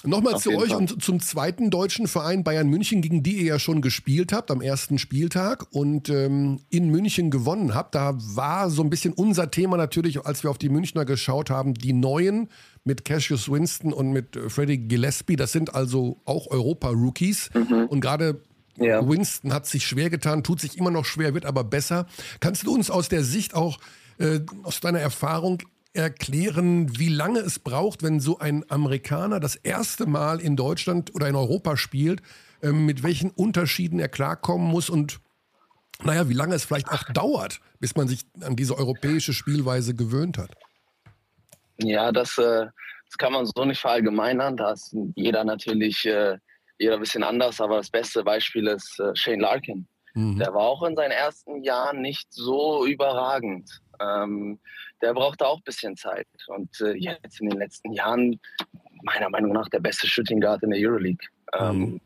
Nochmal 0.05 0.35
Auf 0.35 0.43
zu 0.43 0.51
euch 0.57 0.71
Fall. 0.71 0.79
und 0.79 1.03
zum 1.03 1.21
zweiten 1.21 1.71
deutschen 1.71 2.07
Verein 2.07 2.43
Bayern 2.43 2.69
München, 2.69 3.03
gegen 3.03 3.23
die 3.23 3.39
ihr 3.39 3.45
ja 3.45 3.59
schon 3.59 3.83
gespielt 3.83 4.33
habt 4.33 4.51
am 4.51 4.63
ersten 4.63 4.99
Spieltag 4.99 5.67
und 5.73 6.09
ähm, 6.09 6.61
in 6.71 6.89
München 6.91 7.31
gewonnen 7.31 7.75
habt. 7.75 7.95
Da 7.95 8.15
war 8.17 8.71
so 8.71 8.83
ein 8.83 8.89
bisschen 8.89 9.13
unser 9.13 9.51
Thema 9.51 9.77
natürlich, 9.77 10.25
als 10.25 10.43
wir 10.43 10.51
auf 10.51 10.59
die 10.59 10.71
Münchner 10.71 11.05
geschaut 11.05 11.51
haben, 11.51 11.75
die 11.75 11.93
Neuen 11.93 12.49
mit 12.85 13.05
Cassius 13.05 13.51
Winston 13.51 13.93
und 13.93 14.13
mit 14.13 14.37
äh, 14.37 14.49
Freddie 14.49 14.79
Gillespie. 14.79 15.37
Das 15.37 15.53
sind 15.53 15.75
also 15.75 16.21
auch 16.25 16.47
Europa-Rookies. 16.47 17.51
Mhm. 17.55 17.87
Und 17.89 18.01
gerade 18.01 18.41
ja. 18.81 19.07
Winston 19.07 19.53
hat 19.53 19.67
sich 19.67 19.87
schwer 19.87 20.11
getan, 20.11 20.43
tut 20.43 20.61
sich 20.61 20.79
immer 20.79 20.91
noch 20.91 21.05
schwer, 21.05 21.35
wird 21.35 21.47
aber 21.47 21.65
besser. 21.65 22.07
Kannst 22.41 22.67
du 22.67 22.75
uns 22.75 22.91
aus 22.91 23.09
der 23.09 23.23
Sicht 23.23 23.55
auch, 23.55 23.79
äh, 24.19 24.41
aus 24.63 24.81
deiner 24.81 25.01
Erfahrung 25.01 25.63
erklären, 25.93 26.99
wie 26.99 27.09
lange 27.09 27.41
es 27.41 27.59
braucht, 27.59 28.03
wenn 28.03 28.21
so 28.21 28.39
ein 28.39 28.65
Amerikaner 28.71 29.41
das 29.41 29.57
erste 29.57 30.07
Mal 30.07 30.41
in 30.41 30.57
Deutschland 30.57 31.15
oder 31.15 31.29
in 31.29 31.35
Europa 31.35 31.77
spielt, 31.77 32.23
äh, 32.63 32.71
mit 32.71 33.03
welchen 33.03 33.31
Unterschieden 33.31 33.99
er 33.99 34.09
klarkommen 34.09 34.69
muss 34.69 34.89
und 34.89 35.21
naja, 36.03 36.29
wie 36.31 36.35
lange 36.35 36.55
es 36.55 36.65
vielleicht 36.65 36.91
auch 36.91 37.03
dauert, 37.13 37.61
bis 37.79 37.95
man 37.95 38.09
sich 38.09 38.21
an 38.41 38.57
diese 38.57 38.79
europäische 38.79 39.35
Spielweise 39.35 39.95
gewöhnt 39.95 40.39
hat? 40.39 40.51
Ja, 41.77 42.11
das, 42.13 42.39
äh, 42.39 42.67
das 43.07 43.19
kann 43.19 43.33
man 43.33 43.45
so 43.45 43.65
nicht 43.65 43.81
verallgemeinern. 43.81 44.57
Da 44.57 44.73
ist 44.73 44.97
jeder 45.15 45.45
natürlich 45.45 46.07
äh, 46.07 46.39
jeder 46.81 46.95
ein 46.95 47.01
bisschen 47.01 47.23
anders, 47.23 47.61
aber 47.61 47.77
das 47.77 47.91
beste 47.91 48.25
Beispiel 48.25 48.67
ist 48.67 48.99
äh, 48.99 49.15
Shane 49.15 49.41
Larkin. 49.41 49.87
Mhm. 50.15 50.39
Der 50.39 50.53
war 50.55 50.63
auch 50.63 50.83
in 50.83 50.97
seinen 50.97 51.13
ersten 51.13 51.63
Jahren 51.63 52.01
nicht 52.01 52.33
so 52.33 52.87
überragend. 52.87 53.71
Ähm, 54.01 54.59
der 55.03 55.13
brauchte 55.13 55.47
auch 55.47 55.59
ein 55.59 55.65
bisschen 55.65 55.95
Zeit. 55.97 56.27
Und 56.49 56.81
äh, 56.81 56.95
jetzt 56.95 57.41
in 57.41 57.51
den 57.51 57.59
letzten 57.59 57.93
Jahren, 57.93 58.41
meiner 59.03 59.29
Meinung 59.29 59.53
nach, 59.53 59.69
der 59.69 59.81
beste 59.81 60.07
Shooting 60.07 60.41
Guard 60.41 60.63
in 60.63 60.71
der 60.71 60.81
Euroleague. 60.81 61.29
Ähm, 61.59 61.79
mhm. 61.79 62.01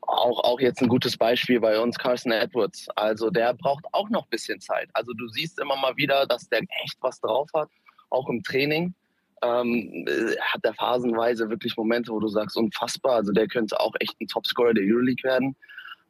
auch, 0.00 0.42
auch 0.42 0.60
jetzt 0.60 0.82
ein 0.82 0.88
gutes 0.88 1.16
Beispiel 1.16 1.60
bei 1.60 1.78
uns, 1.78 1.96
Carson 1.96 2.32
Edwards. 2.32 2.88
Also 2.96 3.30
der 3.30 3.54
braucht 3.54 3.84
auch 3.92 4.10
noch 4.10 4.24
ein 4.24 4.30
bisschen 4.30 4.60
Zeit. 4.60 4.90
Also 4.94 5.12
du 5.12 5.28
siehst 5.28 5.60
immer 5.60 5.76
mal 5.76 5.96
wieder, 5.96 6.26
dass 6.26 6.48
der 6.48 6.62
echt 6.84 6.96
was 7.00 7.20
drauf 7.20 7.48
hat, 7.54 7.70
auch 8.10 8.28
im 8.28 8.42
Training. 8.42 8.94
Ähm, 9.42 10.06
hat 10.40 10.64
er 10.64 10.74
phasenweise 10.74 11.50
wirklich 11.50 11.76
Momente, 11.76 12.10
wo 12.10 12.20
du 12.20 12.28
sagst, 12.28 12.56
unfassbar. 12.56 13.16
Also 13.16 13.32
der 13.32 13.48
könnte 13.48 13.78
auch 13.78 13.92
echt 14.00 14.18
ein 14.20 14.28
Topscorer 14.28 14.74
der 14.74 14.84
Euroleague 14.84 15.24
werden. 15.24 15.56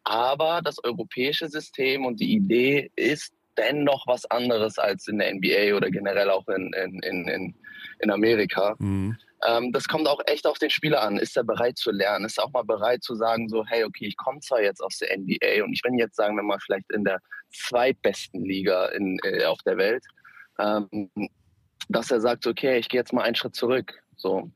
Aber 0.05 0.61
das 0.63 0.83
europäische 0.85 1.49
System 1.49 2.05
und 2.05 2.21
die 2.21 2.35
Idee 2.35 2.91
ist 2.95 3.33
dennoch 3.59 4.07
was 4.07 4.25
anderes 4.31 4.79
als 4.79 5.09
in 5.09 5.19
der 5.19 5.35
NBA 5.35 5.77
oder 5.77 5.91
generell 5.91 6.31
auch 6.31 6.47
in, 6.49 6.73
in, 6.75 7.01
in, 7.03 7.55
in 7.99 8.11
Amerika. 8.11 8.77
Mhm. 8.79 9.17
Ähm, 9.47 9.73
das 9.73 9.89
kommt 9.89 10.09
auch 10.09 10.21
echt 10.27 10.47
auf 10.47 10.59
den 10.59 10.71
Spieler 10.71 11.03
an. 11.03 11.19
Ist 11.19 11.37
er 11.37 11.45
bereit 11.45 11.77
zu 11.79 11.91
lernen? 11.91 12.25
Ist 12.25 12.39
er 12.39 12.45
auch 12.45 12.53
mal 12.53 12.65
bereit 12.65 13.03
zu 13.03 13.15
sagen, 13.15 13.49
so, 13.49 13.65
hey, 13.67 13.85
okay, 13.85 14.07
ich 14.07 14.17
komme 14.17 14.41
zwar 14.41 14.63
jetzt 14.63 14.81
aus 14.81 14.99
der 14.99 15.17
NBA 15.17 15.65
und 15.65 15.73
ich 15.73 15.83
bin 15.83 15.99
jetzt, 15.99 16.17
sagen 16.17 16.37
wir 16.37 16.43
mal, 16.43 16.59
vielleicht 16.65 16.91
in 16.93 17.05
der 17.05 17.21
zweitbesten 17.51 18.45
Liga 18.45 18.87
in, 18.87 19.19
äh, 19.25 19.45
auf 19.45 19.59
der 19.63 19.77
Welt, 19.77 20.05
ähm, 20.59 21.11
dass 21.89 22.11
er 22.11 22.21
sagt, 22.21 22.47
okay, 22.47 22.79
ich 22.79 22.89
gehe 22.89 23.01
jetzt 23.01 23.13
mal 23.13 23.23
einen 23.23 23.35
Schritt 23.35 23.55
zurück. 23.55 23.95
So. 24.17 24.51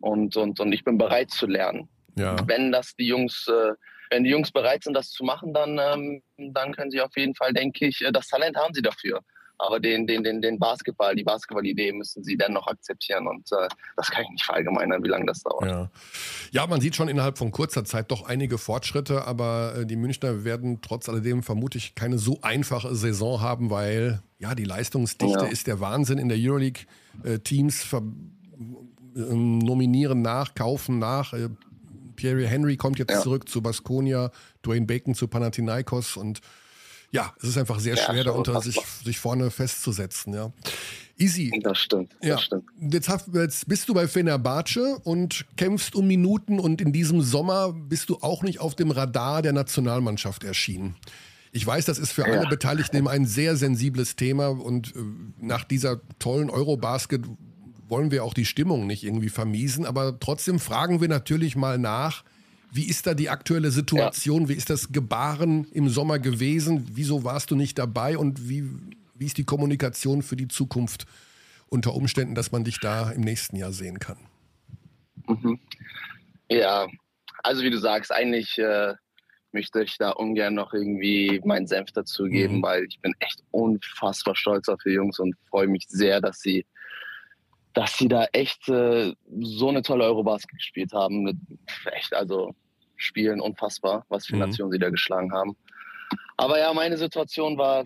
Und, 0.00 0.36
und, 0.36 0.60
und 0.60 0.72
ich 0.72 0.84
bin 0.84 0.98
bereit 0.98 1.30
zu 1.30 1.46
lernen. 1.46 1.88
Ja. 2.16 2.36
Wenn 2.46 2.72
das 2.72 2.94
die 2.96 3.06
Jungs, 3.06 3.48
äh, 3.48 3.72
wenn 4.10 4.24
die 4.24 4.30
Jungs 4.30 4.52
bereit 4.52 4.84
sind, 4.84 4.94
das 4.94 5.10
zu 5.10 5.24
machen, 5.24 5.52
dann, 5.54 5.78
ähm, 5.78 6.22
dann 6.36 6.74
können 6.74 6.90
sie 6.90 7.00
auf 7.00 7.16
jeden 7.16 7.34
Fall, 7.34 7.52
denke 7.52 7.86
ich, 7.86 8.02
äh, 8.02 8.12
das 8.12 8.28
Talent 8.28 8.56
haben 8.56 8.74
sie 8.74 8.82
dafür. 8.82 9.20
Aber 9.58 9.78
den, 9.78 10.06
den, 10.06 10.24
den, 10.24 10.42
den 10.42 10.58
Basketball, 10.58 11.14
die 11.14 11.22
Basketballidee 11.22 11.92
müssen 11.92 12.24
sie 12.24 12.36
dennoch 12.36 12.66
akzeptieren. 12.66 13.26
Und 13.26 13.50
äh, 13.52 13.68
das 13.96 14.10
kann 14.10 14.24
ich 14.24 14.30
nicht 14.30 14.44
verallgemeinern, 14.44 15.02
wie 15.04 15.08
lange 15.08 15.26
das 15.26 15.42
dauert. 15.42 15.64
Ja. 15.64 15.90
ja, 16.50 16.66
man 16.66 16.80
sieht 16.80 16.96
schon 16.96 17.08
innerhalb 17.08 17.38
von 17.38 17.52
kurzer 17.52 17.84
Zeit 17.84 18.10
doch 18.10 18.24
einige 18.26 18.58
Fortschritte, 18.58 19.26
aber 19.26 19.76
äh, 19.78 19.86
die 19.86 19.96
Münchner 19.96 20.44
werden 20.44 20.80
trotz 20.82 21.08
alledem 21.08 21.42
vermutlich 21.42 21.94
keine 21.94 22.18
so 22.18 22.38
einfache 22.42 22.94
Saison 22.94 23.40
haben, 23.40 23.70
weil 23.70 24.22
ja, 24.38 24.54
die 24.54 24.64
Leistungsdichte 24.64 25.44
ja. 25.44 25.50
ist 25.50 25.66
der 25.66 25.80
Wahnsinn 25.80 26.18
in 26.18 26.28
der 26.28 26.38
Euroleague. 26.40 26.82
Äh, 27.22 27.38
Teams 27.38 27.92
äh, 27.92 28.00
nominieren 29.16 30.22
nach, 30.22 30.54
kaufen 30.54 30.98
nach. 30.98 31.32
Äh, 31.32 31.48
Pierre 32.16 32.46
Henry 32.46 32.76
kommt 32.76 32.98
jetzt 32.98 33.12
ja. 33.12 33.20
zurück 33.20 33.48
zu 33.48 33.62
Baskonia, 33.62 34.30
Dwayne 34.64 34.86
Bacon 34.86 35.14
zu 35.14 35.28
Panathinaikos 35.28 36.16
und 36.16 36.40
ja, 37.14 37.32
es 37.40 37.50
ist 37.50 37.58
einfach 37.58 37.78
sehr 37.78 37.94
ja, 37.94 38.02
schwer, 38.02 38.24
da 38.24 38.32
unter 38.32 38.60
sich, 38.60 38.76
sich 39.04 39.20
vorne 39.20 39.52
festzusetzen, 39.52 40.34
ja. 40.34 40.52
Easy. 41.16 41.52
Das 41.62 41.78
stimmt. 41.78 42.12
Das 42.20 42.28
ja. 42.28 42.38
stimmt. 42.38 42.64
Jetzt, 42.80 43.08
hast, 43.08 43.28
jetzt, 43.32 43.68
bist 43.68 43.88
du 43.88 43.94
bei 43.94 44.08
Fenerbahce 44.08 44.98
und 45.04 45.46
kämpfst 45.56 45.94
um 45.94 46.08
Minuten 46.08 46.58
und 46.58 46.80
in 46.80 46.92
diesem 46.92 47.22
Sommer 47.22 47.72
bist 47.72 48.08
du 48.08 48.18
auch 48.20 48.42
nicht 48.42 48.58
auf 48.58 48.74
dem 48.74 48.90
Radar 48.90 49.42
der 49.42 49.52
Nationalmannschaft 49.52 50.42
erschienen. 50.42 50.96
Ich 51.52 51.64
weiß, 51.64 51.84
das 51.84 52.00
ist 52.00 52.10
für 52.10 52.24
alle 52.24 52.48
Beteiligten 52.48 53.06
ein 53.06 53.26
sehr 53.26 53.54
sensibles 53.54 54.16
Thema 54.16 54.48
und 54.48 54.96
äh, 54.96 54.98
nach 55.40 55.62
dieser 55.62 56.00
tollen 56.18 56.50
Eurobasket 56.50 57.22
wollen 57.86 58.10
wir 58.10 58.24
auch 58.24 58.34
die 58.34 58.44
Stimmung 58.44 58.88
nicht 58.88 59.04
irgendwie 59.04 59.28
vermiesen, 59.28 59.86
aber 59.86 60.18
trotzdem 60.18 60.58
fragen 60.58 61.00
wir 61.00 61.06
natürlich 61.06 61.54
mal 61.54 61.78
nach, 61.78 62.24
wie 62.74 62.88
ist 62.88 63.06
da 63.06 63.14
die 63.14 63.30
aktuelle 63.30 63.70
Situation? 63.70 64.42
Ja. 64.42 64.48
Wie 64.48 64.54
ist 64.54 64.68
das 64.68 64.90
Gebaren 64.90 65.68
im 65.72 65.88
Sommer 65.88 66.18
gewesen? 66.18 66.88
Wieso 66.92 67.22
warst 67.22 67.52
du 67.52 67.56
nicht 67.56 67.78
dabei? 67.78 68.18
Und 68.18 68.48
wie, 68.48 68.64
wie 69.14 69.26
ist 69.26 69.38
die 69.38 69.44
Kommunikation 69.44 70.22
für 70.22 70.34
die 70.34 70.48
Zukunft 70.48 71.06
unter 71.68 71.94
Umständen, 71.94 72.34
dass 72.34 72.50
man 72.50 72.64
dich 72.64 72.80
da 72.80 73.12
im 73.12 73.20
nächsten 73.20 73.56
Jahr 73.56 73.70
sehen 73.70 74.00
kann? 74.00 74.18
Mhm. 75.28 75.60
Ja, 76.50 76.88
also 77.44 77.62
wie 77.62 77.70
du 77.70 77.78
sagst, 77.78 78.10
eigentlich 78.10 78.58
äh, 78.58 78.94
möchte 79.52 79.80
ich 79.84 79.96
da 79.96 80.10
ungern 80.10 80.54
noch 80.54 80.74
irgendwie 80.74 81.40
meinen 81.44 81.68
Senf 81.68 81.92
dazugeben, 81.92 82.56
mhm. 82.56 82.62
weil 82.62 82.84
ich 82.86 82.98
bin 83.00 83.14
echt 83.20 83.40
unfassbar 83.52 84.34
stolz 84.34 84.68
auf 84.68 84.80
die 84.84 84.90
Jungs 84.90 85.20
und 85.20 85.36
freue 85.48 85.68
mich 85.68 85.84
sehr, 85.88 86.20
dass 86.20 86.40
sie 86.40 86.66
dass 87.72 87.98
sie 87.98 88.06
da 88.06 88.26
echt 88.32 88.68
äh, 88.68 89.12
so 89.40 89.68
eine 89.68 89.82
tolle 89.82 90.04
Eurobasket 90.04 90.56
gespielt 90.56 90.92
haben. 90.92 91.24
Mit 91.24 91.36
echt, 91.92 92.14
also 92.14 92.54
Spielen 93.04 93.40
unfassbar, 93.40 94.04
was 94.08 94.26
für 94.26 94.34
mhm. 94.34 94.42
Nationen 94.42 94.72
sie 94.72 94.78
da 94.78 94.90
geschlagen 94.90 95.32
haben. 95.32 95.56
Aber 96.36 96.58
ja, 96.58 96.72
meine 96.72 96.96
Situation 96.96 97.58
war 97.58 97.84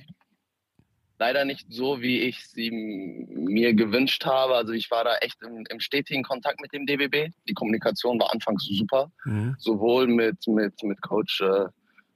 leider 1.19 1.45
nicht 1.45 1.67
so, 1.71 2.01
wie 2.01 2.21
ich 2.21 2.47
sie 2.47 2.71
mir 2.71 3.75
gewünscht 3.75 4.25
habe. 4.25 4.55
Also 4.55 4.73
ich 4.73 4.91
war 4.91 5.05
da 5.05 5.17
echt 5.17 5.43
im, 5.43 5.65
im 5.69 5.81
stetigen 5.81 6.23
Kontakt 6.23 6.61
mit 6.61 6.73
dem 6.73 6.87
DBB. 6.87 7.33
Die 7.49 7.55
Kommunikation 7.55 8.19
war 8.21 8.33
anfangs 8.33 8.65
super, 8.65 9.11
mhm. 9.25 9.57
sowohl 9.59 10.07
mit, 10.07 10.47
mit, 10.47 10.83
mit 10.83 11.03
Coach 11.03 11.41
äh, 11.41 11.67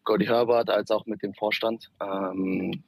Gordy 0.05 0.27
Herbert 0.27 0.71
als 0.71 0.91
auch 0.91 1.07
mit 1.07 1.23
dem 1.23 1.35
Vorstand. 1.35 1.91
Ähm, 2.01 2.83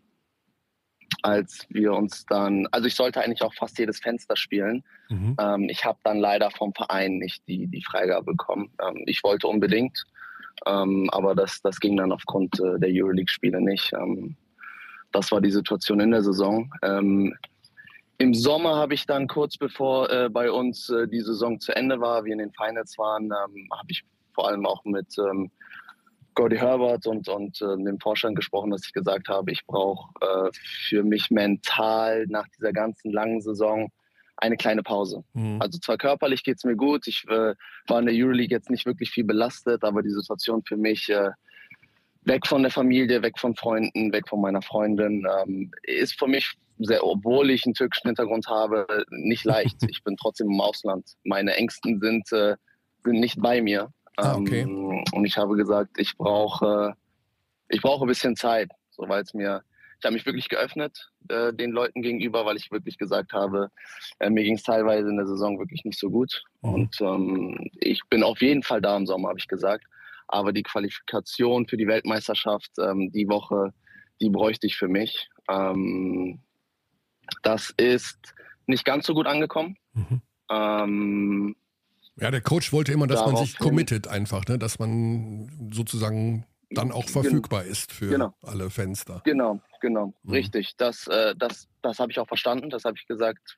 als 1.25 1.67
wir 1.71 1.95
uns 1.95 2.27
dann, 2.27 2.67
also 2.71 2.87
ich 2.87 2.95
sollte 2.95 3.23
eigentlich 3.23 3.43
auch 3.43 3.55
fast 3.55 3.79
jedes 3.79 3.99
Fenster 3.99 4.37
spielen. 4.37 4.85
Mhm. 5.09 5.37
Ähm, 5.41 5.69
ich 5.71 5.83
habe 5.83 5.99
dann 6.05 6.19
leider 6.19 6.51
vom 6.51 6.75
Verein 6.75 7.17
nicht 7.17 7.43
die, 7.49 7.67
die 7.67 7.83
Freigabe 7.83 8.33
bekommen. 8.33 8.71
Ähm, 8.87 9.05
ich 9.07 9.25
wollte 9.25 9.49
unbedingt, 9.49 10.05
ähm, 10.67 11.09
aber 11.13 11.35
das, 11.35 11.63
das 11.63 11.81
ging 11.81 11.97
dann 11.97 12.13
aufgrund 12.13 12.61
äh, 12.61 12.79
der 12.79 12.91
Euroleague-Spiele 12.93 13.59
nicht. 13.63 13.91
Ähm, 13.95 14.37
das 15.13 15.33
war 15.33 15.41
die 15.41 15.51
Situation 15.51 15.99
in 16.01 16.11
der 16.11 16.23
Saison. 16.23 16.71
Ähm, 16.83 17.35
Im 18.19 18.35
Sommer 18.35 18.77
habe 18.77 18.93
ich 18.93 19.07
dann 19.07 19.27
kurz 19.27 19.57
bevor 19.57 20.11
äh, 20.11 20.29
bei 20.29 20.51
uns 20.51 20.91
äh, 20.91 21.09
die 21.09 21.23
Saison 21.23 21.59
zu 21.59 21.75
Ende 21.75 22.01
war, 22.01 22.27
wir 22.27 22.35
in 22.35 22.39
den 22.39 22.53
Finals 22.53 22.99
waren, 22.99 23.25
ähm, 23.25 23.69
habe 23.73 23.89
ich 23.89 24.05
vor 24.35 24.49
allem 24.49 24.67
auch 24.67 24.85
mit 24.85 25.17
Gordy 26.35 26.57
Herbert 26.57 27.07
und, 27.07 27.29
und 27.29 27.61
äh, 27.63 27.77
dem 27.77 28.01
Vorstand 28.01 28.37
gesprochen, 28.37 28.71
dass 28.71 28.87
ich 28.87 28.93
gesagt 28.93 29.29
habe, 29.29 29.53
ich 29.53 29.65
brauche 29.67 30.13
äh, 30.21 30.51
für 30.89 31.03
mich 31.03 31.31
mental 31.31 32.27
nach 32.29 32.47
dieser 32.57 32.73
ganzen 32.73 33.13
langen 33.13 33.41
Saison 33.41 33.91
eine 34.37 34.57
kleine 34.57 34.83
Pause. 34.83 35.25
Mhm. 35.33 35.61
Also 35.61 35.79
zwar 35.79 35.97
körperlich 35.97 36.43
geht 36.43 36.57
es 36.57 36.65
mir 36.65 36.77
gut, 36.77 37.07
ich 37.07 37.25
äh, 37.29 37.55
war 37.87 38.01
in 38.01 38.07
der 38.07 38.15
Euroleague 38.15 38.55
jetzt 38.55 38.71
nicht 38.71 38.87
wirklich 38.87 39.11
viel 39.11 39.25
belastet, 39.25 39.85
aber 39.85 40.03
die 40.03 40.11
Situation 40.11 40.63
für 40.67 40.77
mich 40.77 41.09
äh, 41.09 41.31
weg 42.23 42.47
von 42.47 42.63
der 42.63 42.71
Familie, 42.71 43.23
weg 43.23 43.39
von 43.39 43.55
Freunden, 43.55 44.13
weg 44.13 44.29
von 44.29 44.41
meiner 44.41 44.63
Freundin 44.63 45.27
ähm, 45.41 45.71
ist 45.83 46.19
für 46.19 46.27
mich 46.27 46.55
sehr, 46.79 47.05
obwohl 47.05 47.51
ich 47.51 47.65
einen 47.65 47.75
türkischen 47.75 48.09
Hintergrund 48.09 48.49
habe, 48.49 48.87
nicht 49.11 49.45
leicht. 49.45 49.77
ich 49.89 50.03
bin 50.03 50.17
trotzdem 50.17 50.49
im 50.49 50.61
Ausland. 50.61 51.09
Meine 51.23 51.55
Ängsten 51.55 52.01
sind, 52.01 52.33
äh, 52.33 52.57
sind 53.05 53.21
nicht 53.21 53.41
bei 53.41 53.63
mir. 53.63 53.91
Ah, 54.17 54.37
okay. 54.37 54.61
Ähm, 54.61 55.05
und 55.13 55.25
ich 55.25 55.37
habe 55.37 55.57
gesagt, 55.57 55.99
ich 55.99 56.17
brauche, 56.17 56.95
ich 57.69 57.81
brauche 57.81 58.05
ein 58.05 58.09
bisschen 58.09 58.37
Zeit, 58.37 58.71
so 58.91 59.09
weil 59.09 59.23
es 59.23 59.35
mir, 59.35 59.63
ich 59.99 60.05
habe 60.05 60.15
mich 60.15 60.27
wirklich 60.27 60.49
geöffnet 60.49 61.11
äh, 61.29 61.53
den 61.53 61.73
Leuten 61.73 62.03
gegenüber, 62.03 62.45
weil 62.45 62.57
ich 62.57 62.71
wirklich 62.71 62.99
gesagt 62.99 63.33
habe, 63.33 63.71
äh, 64.19 64.31
mir 64.31 64.45
ging 64.45 64.55
es 64.55 64.63
teilweise 64.63 65.09
in 65.09 65.17
der 65.17 65.27
Saison 65.27 65.59
wirklich 65.59 65.85
nicht 65.85 65.99
so 65.99 66.11
gut. 66.11 66.43
Mhm. 66.63 66.75
Und 66.75 67.01
ähm, 67.01 67.71
ich 67.81 68.01
bin 68.11 68.23
auf 68.23 68.41
jeden 68.41 68.63
Fall 68.63 68.81
da 68.81 68.97
im 68.97 69.07
Sommer, 69.07 69.29
habe 69.29 69.39
ich 69.39 69.49
gesagt. 69.49 69.85
Aber 70.29 70.53
die 70.53 70.63
Qualifikation 70.63 71.67
für 71.67 71.77
die 71.77 71.87
Weltmeisterschaft 71.87 72.71
ähm, 72.79 73.11
die 73.13 73.29
Woche, 73.29 73.73
die 74.21 74.31
bräuchte 74.31 74.67
ich 74.67 74.77
für 74.77 74.89
mich. 74.89 75.29
Ähm, 75.51 76.41
das 77.43 77.71
ist 77.77 78.35
nicht 78.67 78.85
ganz 78.85 79.07
so 79.07 79.15
gut 79.15 79.27
angekommen. 79.27 79.77
Mhm. 79.93 80.23
Ja, 82.21 82.31
der 82.31 82.41
Coach 82.41 82.73
wollte 82.73 82.93
immer, 82.93 83.07
dass 83.07 83.27
man 83.27 83.37
sich 83.37 83.59
committet 83.59 84.07
einfach, 84.07 84.47
ne? 84.47 84.59
dass 84.59 84.79
man 84.79 85.71
sozusagen 85.73 86.47
dann 86.71 86.93
auch 86.93 87.09
verfügbar 87.09 87.65
ist 87.65 87.93
für 87.93 88.09
genau. 88.09 88.35
alle 88.43 88.71
Fenster. 88.71 89.21
Genau, 89.25 89.61
genau, 89.81 90.13
mhm. 90.23 90.33
richtig. 90.33 90.77
Das, 90.77 91.07
äh, 91.07 91.35
das, 91.37 91.69
das 91.83 91.99
habe 91.99 92.13
ich 92.13 92.19
auch 92.19 92.29
verstanden. 92.29 92.71
Das 92.71 92.85
habe 92.85 92.97
ich 92.99 93.07
gesagt, 93.07 93.57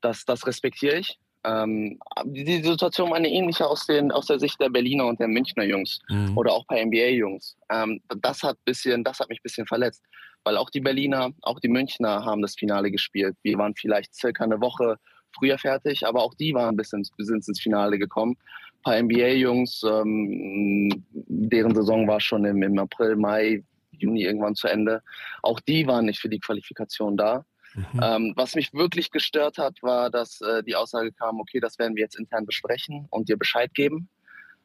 das, 0.00 0.24
das 0.24 0.46
respektiere 0.46 0.98
ich. 0.98 1.18
Ähm, 1.44 1.98
die 2.24 2.62
Situation 2.62 3.10
war 3.10 3.16
eine 3.16 3.30
ähnliche 3.30 3.66
aus, 3.66 3.86
den, 3.86 4.10
aus 4.10 4.26
der 4.26 4.40
Sicht 4.40 4.60
der 4.60 4.70
Berliner 4.70 5.06
und 5.06 5.20
der 5.20 5.28
Münchner 5.28 5.64
Jungs 5.64 6.00
mhm. 6.08 6.36
oder 6.36 6.52
auch 6.52 6.66
bei 6.66 6.84
NBA-Jungs. 6.84 7.56
Ähm, 7.70 8.00
das, 8.20 8.42
hat 8.42 8.56
bisschen, 8.64 9.04
das 9.04 9.20
hat 9.20 9.28
mich 9.28 9.38
ein 9.38 9.44
bisschen 9.44 9.66
verletzt, 9.66 10.02
weil 10.44 10.56
auch 10.56 10.70
die 10.70 10.80
Berliner, 10.80 11.30
auch 11.42 11.60
die 11.60 11.68
Münchner 11.68 12.24
haben 12.24 12.42
das 12.42 12.54
Finale 12.56 12.90
gespielt. 12.90 13.36
Wir 13.42 13.56
waren 13.56 13.74
vielleicht 13.76 14.14
circa 14.14 14.44
eine 14.44 14.60
Woche 14.60 14.96
früher 15.36 15.58
fertig, 15.58 16.06
aber 16.06 16.22
auch 16.22 16.34
die 16.34 16.54
waren 16.54 16.76
bis 16.76 16.92
ins, 16.92 17.10
bis 17.16 17.28
ins 17.28 17.60
Finale 17.60 17.98
gekommen. 17.98 18.36
Ein 18.78 18.82
paar 18.82 19.02
NBA-Jungs, 19.02 19.82
ähm, 19.84 21.04
deren 21.12 21.74
Saison 21.74 22.06
war 22.06 22.20
schon 22.20 22.44
im, 22.44 22.62
im 22.62 22.78
April, 22.78 23.16
Mai, 23.16 23.64
Juni 23.90 24.22
irgendwann 24.22 24.54
zu 24.54 24.68
Ende. 24.68 25.02
Auch 25.42 25.60
die 25.60 25.86
waren 25.86 26.06
nicht 26.06 26.20
für 26.20 26.28
die 26.28 26.40
Qualifikation 26.40 27.16
da. 27.16 27.44
Mhm. 27.74 28.00
Ähm, 28.02 28.32
was 28.36 28.54
mich 28.54 28.72
wirklich 28.72 29.10
gestört 29.10 29.58
hat, 29.58 29.82
war, 29.82 30.10
dass 30.10 30.40
äh, 30.40 30.62
die 30.62 30.74
Aussage 30.74 31.12
kam, 31.12 31.40
okay, 31.40 31.60
das 31.60 31.78
werden 31.78 31.96
wir 31.96 32.02
jetzt 32.02 32.18
intern 32.18 32.46
besprechen 32.46 33.06
und 33.10 33.28
dir 33.28 33.36
Bescheid 33.36 33.72
geben. 33.74 34.08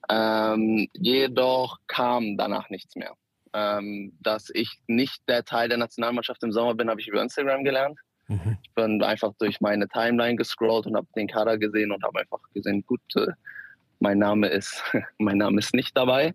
Ähm, 0.09 0.87
jedoch 0.93 1.79
kam 1.87 2.37
danach 2.37 2.69
nichts 2.69 2.95
mehr. 2.95 3.13
Ähm, 3.53 4.17
dass 4.21 4.49
ich 4.53 4.79
nicht 4.87 5.21
der 5.27 5.45
Teil 5.45 5.69
der 5.69 5.77
Nationalmannschaft 5.77 6.41
im 6.43 6.51
Sommer 6.51 6.73
bin, 6.73 6.89
habe 6.89 7.01
ich 7.01 7.07
über 7.07 7.21
Instagram 7.21 7.63
gelernt. 7.63 7.99
Mhm. 8.27 8.57
Ich 8.63 8.71
bin 8.71 9.03
einfach 9.03 9.33
durch 9.39 9.61
meine 9.61 9.87
Timeline 9.87 10.35
gescrollt 10.35 10.85
und 10.85 10.95
habe 10.95 11.07
den 11.15 11.27
Kader 11.27 11.57
gesehen 11.57 11.91
und 11.91 12.03
habe 12.03 12.21
einfach 12.21 12.39
gesehen, 12.53 12.83
gut, 12.85 13.01
äh, 13.15 13.27
mein 13.99 14.19
Name 14.19 14.47
ist, 14.47 14.81
mein 15.17 15.37
Name 15.37 15.59
ist 15.59 15.73
nicht 15.73 15.95
dabei. 15.95 16.33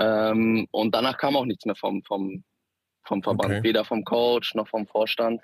Ähm, 0.00 0.66
und 0.70 0.94
danach 0.94 1.18
kam 1.18 1.36
auch 1.36 1.44
nichts 1.44 1.64
mehr 1.64 1.74
vom, 1.74 2.02
vom, 2.04 2.44
vom 3.02 3.22
Verband, 3.22 3.54
okay. 3.54 3.62
weder 3.62 3.84
vom 3.84 4.04
Coach 4.04 4.54
noch 4.54 4.68
vom 4.68 4.86
Vorstand. 4.86 5.42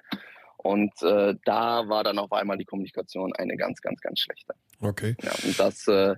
Und 0.59 0.93
äh, 1.03 1.35
da 1.45 1.89
war 1.89 2.05
dann 2.05 2.19
auf 2.19 2.33
einmal 2.33 2.57
die 2.57 2.65
Kommunikation 2.65 3.33
eine 3.35 3.57
ganz, 3.57 3.81
ganz, 3.83 4.01
ganz 4.01 4.21
schlechte. 4.21 4.55
Okay. 4.81 5.15
Ja, 5.23 5.33
und 5.45 5.59
das, 5.59 5.87
äh, 5.89 6.15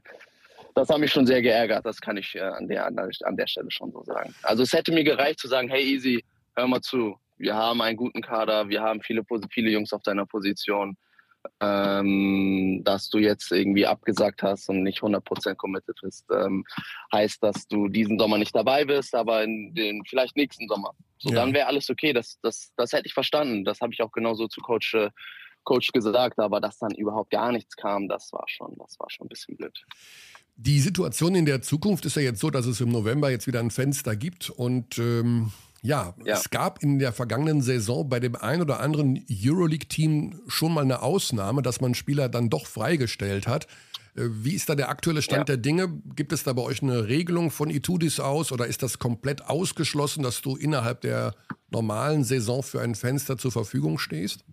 das 0.74 0.88
hat 0.88 0.98
mich 0.98 1.12
schon 1.12 1.26
sehr 1.26 1.42
geärgert, 1.42 1.85
das 1.85 2.00
kann 2.00 2.16
ich 2.16 2.35
äh, 2.35 2.40
an, 2.40 2.68
der, 2.68 2.87
an 2.87 3.37
der 3.37 3.46
Stelle 3.46 3.70
schon 3.70 3.90
so 3.90 4.05
sagen. 4.05 4.35
Also 4.42 4.62
es 4.62 4.72
hätte 4.72 4.92
mir 4.92 5.05
gereicht 5.05 5.40
zu 5.40 5.48
sagen, 5.48 5.68
hey 5.68 5.83
Easy, 5.83 6.24
hör 6.55 6.68
mal 6.68 6.81
zu, 6.81 7.18
wir 7.37 7.55
haben 7.55 7.81
einen 7.83 7.96
guten 7.96 8.22
Kader, 8.22 8.68
wir 8.68 8.83
haben 8.83 9.03
viele, 9.03 9.22
viele 9.51 9.70
Jungs 9.70 9.92
auf 9.92 10.03
deiner 10.03 10.27
Position 10.27 10.96
ähm, 11.61 12.83
dass 12.85 13.09
du 13.09 13.18
jetzt 13.18 13.51
irgendwie 13.53 13.87
abgesagt 13.87 14.42
hast 14.42 14.68
und 14.68 14.83
nicht 14.83 15.01
100% 15.01 15.55
committed 15.57 15.96
bist, 16.03 16.25
ähm, 16.33 16.64
heißt, 17.12 17.42
dass 17.42 17.66
du 17.68 17.88
diesen 17.88 18.18
Sommer 18.18 18.38
nicht 18.38 18.55
dabei 18.55 18.85
bist, 18.85 19.14
aber 19.14 19.44
in 19.44 19.75
den 19.75 20.05
vielleicht 20.05 20.37
nächsten 20.37 20.68
Sommer. 20.68 20.92
So, 21.18 21.31
ja. 21.31 21.37
dann 21.37 21.55
wäre 21.55 21.66
alles 21.66 21.88
okay. 21.90 22.12
Das, 22.12 22.38
das, 22.42 22.72
das 22.77 22.92
hätte 22.92 23.07
ich 23.07 23.14
verstanden. 23.14 23.64
Das 23.64 23.81
habe 23.81 23.92
ich 23.92 24.03
auch 24.03 24.12
genauso 24.12 24.49
zu 24.49 24.61
Coach, 24.61 24.94
äh, 24.94 25.11
Coach 25.64 25.92
gesagt, 25.92 26.38
aber 26.38 26.61
dass 26.61 26.79
dann 26.79 26.92
überhaupt 26.92 27.31
gar 27.31 27.53
nichts 27.53 27.77
kam, 27.77 28.09
das 28.09 28.33
war 28.33 28.44
schon, 28.46 28.75
das 28.79 28.99
war 29.01 29.11
schon 29.11 29.27
ein 29.27 29.29
bisschen 29.29 29.57
blöd. 29.57 29.85
Die 30.59 30.81
Situation 30.81 31.35
in 31.35 31.44
der 31.44 31.61
Zukunft 31.61 32.07
ist 32.07 32.16
ja 32.16 32.22
jetzt 32.22 32.40
so, 32.40 32.51
dass 32.51 32.66
es 32.66 32.81
im 32.81 32.90
November 32.90 33.31
jetzt 33.31 33.46
wieder 33.46 33.61
ein 33.61 33.70
Fenster 33.70 34.16
gibt 34.16 34.49
und 34.49 34.99
ähm, 34.99 35.53
ja, 35.83 36.15
ja, 36.25 36.35
es 36.35 36.51
gab 36.51 36.83
in 36.83 36.99
der 36.99 37.12
vergangenen 37.12 37.62
Saison 37.62 38.09
bei 38.09 38.21
dem 38.21 38.35
ein 38.35 38.61
oder 38.61 38.81
anderen 38.81 39.25
Euroleague-Team 39.31 40.43
schon 40.49 40.75
mal 40.75 40.83
eine 40.83 41.03
Ausnahme, 41.03 41.62
dass 41.62 41.81
man 41.81 41.95
Spieler 41.95 42.29
dann 42.29 42.51
doch 42.51 42.67
freigestellt 42.67 43.47
hat. 43.47 43.67
Äh, 44.17 44.23
wie 44.31 44.55
ist 44.55 44.69
da 44.69 44.75
der 44.75 44.89
aktuelle 44.89 45.23
Stand 45.23 45.41
ja. 45.41 45.45
der 45.45 45.57
Dinge? 45.59 45.89
Gibt 46.15 46.33
es 46.33 46.43
da 46.43 46.53
bei 46.53 46.62
euch 46.62 46.83
eine 46.83 47.09
Regelung 47.09 47.51
von 47.51 47.71
Itudis 47.71 48.21
aus 48.21 48.53
oder 48.53 48.67
ist 48.67 48.83
das 48.83 48.99
komplett 48.99 49.49
ausgeschlossen, 49.49 50.23
dass 50.23 50.43
du 50.43 50.57
innerhalb 50.57 51.03
der 51.03 51.35
normalen 51.71 52.25
Saison 52.25 52.62
für 52.62 52.81
ein 52.81 52.95
Fenster 52.95 53.37
zur 53.37 53.53
Verfügung 53.53 53.99
stehst? 53.99 54.45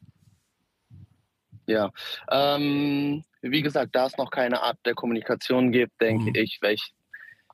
Ja, 1.65 1.91
ähm, 2.29 3.23
wie 3.41 3.61
gesagt, 3.61 3.95
da 3.95 4.05
es 4.05 4.17
noch 4.17 4.31
keine 4.31 4.61
Art 4.61 4.77
der 4.85 4.95
Kommunikation 4.95 5.71
gibt, 5.71 5.99
denke 6.01 6.29
mhm. 6.29 6.35
ich, 6.35 6.59
ich, 6.61 6.93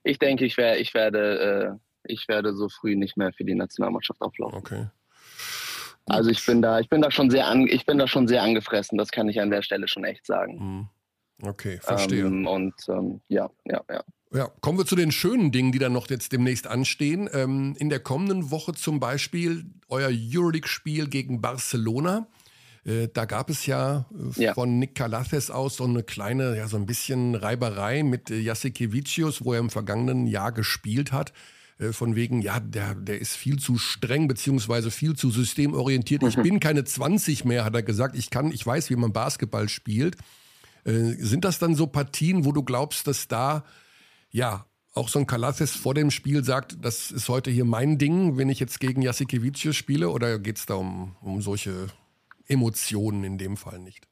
ich 0.04 0.18
denke, 0.18 0.46
ich, 0.46 0.58
wär, 0.58 0.80
ich 0.80 0.94
werde 0.94 1.78
äh, 1.78 1.89
ich 2.10 2.28
werde 2.28 2.54
so 2.54 2.70
früh 2.70 2.96
nicht 2.96 3.18
mehr 3.18 3.32
für 3.34 3.44
die 3.44 3.56
Nationalmannschaft 3.56 4.22
auflaufen. 4.22 4.58
Okay. 4.58 4.80
Gut. 4.80 6.16
Also 6.16 6.30
ich 6.32 6.44
bin 6.46 6.62
da, 6.62 6.80
ich 6.80 6.90
bin 6.90 7.02
da 7.02 7.12
schon 7.12 7.30
sehr 7.30 7.48
an, 7.48 7.68
ich 7.68 7.86
bin 7.86 7.98
da 7.98 8.08
schon 8.08 8.28
sehr 8.28 8.42
angefressen, 8.42 8.98
das 8.98 9.12
kann 9.12 9.30
ich 9.30 9.40
an 9.40 9.52
der 9.52 9.62
Stelle 9.62 9.88
schon 9.88 10.04
echt 10.04 10.26
sagen. 10.26 10.58
Mhm. 10.58 10.88
Okay, 11.42 11.80
verstehe. 11.82 12.26
Ähm, 12.26 12.48
und 12.48 12.74
ähm, 12.90 13.22
ja, 13.28 13.50
ja, 13.66 13.82
ja. 13.90 14.04
Ja, 14.32 14.48
kommen 14.62 14.78
wir 14.78 14.86
zu 14.86 14.96
den 14.96 15.12
schönen 15.12 15.52
Dingen, 15.52 15.72
die 15.72 15.80
dann 15.80 15.94
noch 15.94 16.08
jetzt 16.10 16.32
demnächst 16.32 16.68
anstehen. 16.68 17.28
Ähm, 17.34 17.76
in 17.80 17.90
der 17.90 18.00
kommenden 18.00 18.52
Woche 18.52 18.74
zum 18.74 19.00
Beispiel 19.00 19.66
euer 19.88 20.10
Euroleague-Spiel 20.12 21.08
gegen 21.08 21.42
Barcelona. 21.42 22.28
Äh, 22.86 23.08
da 23.12 23.26
gab 23.26 23.50
es 23.50 23.66
ja, 23.66 24.06
äh, 24.38 24.44
ja, 24.44 24.54
von 24.54 24.78
Nick 24.78 24.94
Calathes 24.94 25.50
aus 25.50 25.78
so 25.78 25.86
eine 25.86 26.04
kleine, 26.04 26.58
ja, 26.58 26.68
so 26.68 26.78
ein 26.78 26.86
bisschen 26.86 27.34
Reiberei 27.34 28.04
mit 28.04 28.30
äh, 28.30 28.40
Jasikevicius, 28.40 29.44
wo 29.44 29.54
er 29.54 29.60
im 29.60 29.72
vergangenen 29.72 30.28
Jahr 30.28 30.52
gespielt 30.52 31.12
hat. 31.12 31.34
Äh, 31.80 31.94
von 31.94 32.16
wegen, 32.16 32.42
ja, 32.42 32.60
der, 32.60 32.94
der 32.94 33.20
ist 33.20 33.36
viel 33.36 33.58
zu 33.58 33.78
streng 33.78 34.28
beziehungsweise 34.28 34.92
viel 34.92 35.16
zu 35.16 35.32
systemorientiert. 35.32 36.24
Ich 36.24 36.38
mhm. 36.38 36.44
bin 36.44 36.60
keine 36.60 36.84
20 36.84 37.46
mehr, 37.46 37.66
hat 37.66 37.74
er 37.74 37.84
gesagt. 37.84 38.16
Ich 38.16 38.30
kann, 38.30 38.52
ich 38.52 38.66
weiß, 38.66 38.90
wie 38.90 38.96
man 38.96 39.14
Basketball 39.14 39.70
spielt. 39.70 40.18
Äh, 40.84 41.16
sind 41.18 41.46
das 41.46 41.60
dann 41.60 41.76
so 41.76 41.88
Partien, 41.88 42.46
wo 42.46 42.52
du 42.52 42.64
glaubst, 42.64 43.08
dass 43.08 43.28
da, 43.28 43.64
ja, 44.30 44.66
auch 44.94 45.08
so 45.08 45.20
ein 45.20 45.28
Kalathes 45.28 45.76
vor 45.76 45.94
dem 45.94 46.12
Spiel 46.12 46.44
sagt, 46.44 46.84
das 46.84 47.12
ist 47.12 47.30
heute 47.30 47.52
hier 47.52 47.64
mein 47.64 47.98
Ding, 47.98 48.38
wenn 48.38 48.50
ich 48.50 48.60
jetzt 48.60 48.80
gegen 48.80 49.02
Jasikevicius 49.02 49.76
spiele? 49.76 50.10
Oder 50.10 50.40
geht 50.40 50.58
es 50.58 50.66
da 50.66 50.74
um, 50.74 51.16
um 51.22 51.42
solche 51.42 51.88
Emotionen 52.48 53.24
in 53.24 53.38
dem 53.38 53.56
Fall 53.56 53.80
nicht? 53.80 54.08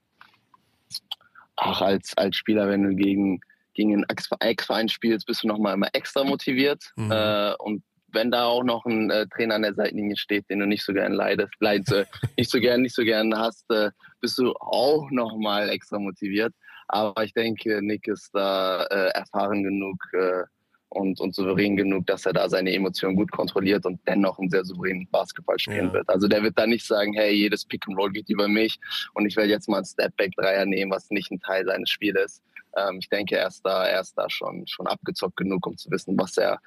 Ach, 1.57 1.81
als, 1.81 2.15
als 2.15 2.37
Spieler, 2.37 2.69
wenn 2.69 2.83
du 2.83 2.95
gegen 2.95 3.41
gegen 3.77 3.93
einen 3.93 4.05
Ex-Verein 4.09 4.89
spielst, 4.89 5.25
bist 5.25 5.43
du 5.43 5.47
nochmal 5.47 5.75
immer 5.75 5.87
extra 5.93 6.25
motiviert. 6.25 6.83
Mhm. 6.97 7.11
Äh, 7.11 7.53
und 7.59 7.83
wenn 8.11 8.31
da 8.31 8.45
auch 8.45 8.63
noch 8.63 8.85
ein 8.85 9.09
äh, 9.09 9.27
Trainer 9.27 9.55
an 9.55 9.61
der 9.61 9.75
Seitenlinie 9.75 10.17
steht, 10.17 10.49
den 10.49 10.59
du 10.59 10.65
nicht 10.65 10.83
so 10.83 10.93
gern 10.93 11.13
leidest, 11.13 11.53
leid, 11.59 11.89
äh, 11.91 12.05
nicht 12.37 12.49
so 12.49 12.59
gern, 12.59 12.81
nicht 12.81 12.95
so 12.95 13.03
gern 13.03 13.37
hast, 13.37 13.69
äh, 13.69 13.91
bist 14.19 14.37
du 14.37 14.53
auch 14.53 15.09
nochmal 15.11 15.69
extra 15.69 15.99
motiviert. 15.99 16.53
Aber 16.87 17.23
ich 17.23 17.33
denke, 17.33 17.81
Nick 17.81 18.07
ist 18.07 18.29
da 18.33 18.83
äh, 18.85 19.09
erfahren 19.09 19.63
genug 19.63 19.97
äh, 20.13 20.43
und, 20.89 21.19
und 21.19 21.35
souverän 21.35 21.75
genug, 21.75 22.07
dass 22.07 22.25
er 22.25 22.31
da 22.31 22.47
seine 22.47 22.73
Emotionen 22.73 23.17
gut 23.17 23.29
kontrolliert 23.31 23.85
und 23.85 23.99
dennoch 24.07 24.39
einen 24.39 24.49
sehr 24.49 24.63
souveränen 24.63 25.07
Basketball 25.11 25.59
spielen 25.59 25.87
ja. 25.87 25.93
wird. 25.93 26.09
Also 26.09 26.29
der 26.29 26.41
wird 26.43 26.57
da 26.57 26.65
nicht 26.65 26.85
sagen, 26.85 27.13
hey, 27.13 27.33
jedes 27.33 27.65
Pick 27.65 27.85
and 27.87 27.97
Roll 27.97 28.11
geht 28.11 28.29
über 28.29 28.47
mich 28.47 28.79
und 29.13 29.25
ich 29.25 29.35
werde 29.35 29.49
jetzt 29.49 29.67
mal 29.67 29.77
einen 29.77 29.85
Step-Back-Dreier 29.85 30.65
nehmen, 30.65 30.91
was 30.91 31.09
nicht 31.09 31.29
ein 31.29 31.41
Teil 31.41 31.65
seines 31.65 31.89
Spiels 31.89 32.19
ist. 32.23 32.43
Ähm, 32.77 32.99
ich 32.99 33.09
denke, 33.09 33.37
er 33.37 33.47
ist 33.47 33.61
da, 33.65 33.85
er 33.85 34.01
ist 34.01 34.13
da 34.15 34.29
schon, 34.29 34.65
schon 34.67 34.87
abgezockt 34.87 35.37
genug, 35.37 35.65
um 35.65 35.77
zu 35.77 35.89
wissen, 35.89 36.15
was 36.17 36.37
er, 36.37 36.59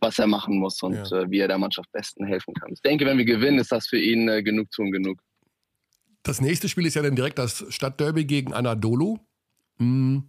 was 0.00 0.18
er 0.18 0.26
machen 0.26 0.58
muss 0.58 0.82
und 0.82 0.94
ja. 0.94 1.20
äh, 1.20 1.30
wie 1.30 1.40
er 1.40 1.48
der 1.48 1.58
Mannschaft 1.58 1.90
besten 1.92 2.24
helfen 2.24 2.54
kann. 2.54 2.72
Ich 2.72 2.80
denke, 2.80 3.04
wenn 3.04 3.18
wir 3.18 3.24
gewinnen, 3.24 3.58
ist 3.58 3.72
das 3.72 3.86
für 3.86 3.98
ihn 3.98 4.28
äh, 4.28 4.42
genug 4.42 4.70
tun 4.70 4.90
genug. 4.90 5.20
Das 6.22 6.40
nächste 6.40 6.68
Spiel 6.68 6.86
ist 6.86 6.94
ja 6.94 7.02
dann 7.02 7.16
direkt 7.16 7.38
das 7.38 7.64
Stadtderby 7.68 8.24
gegen 8.24 8.52
Anadolu. 8.52 9.18
Hm, 9.78 10.28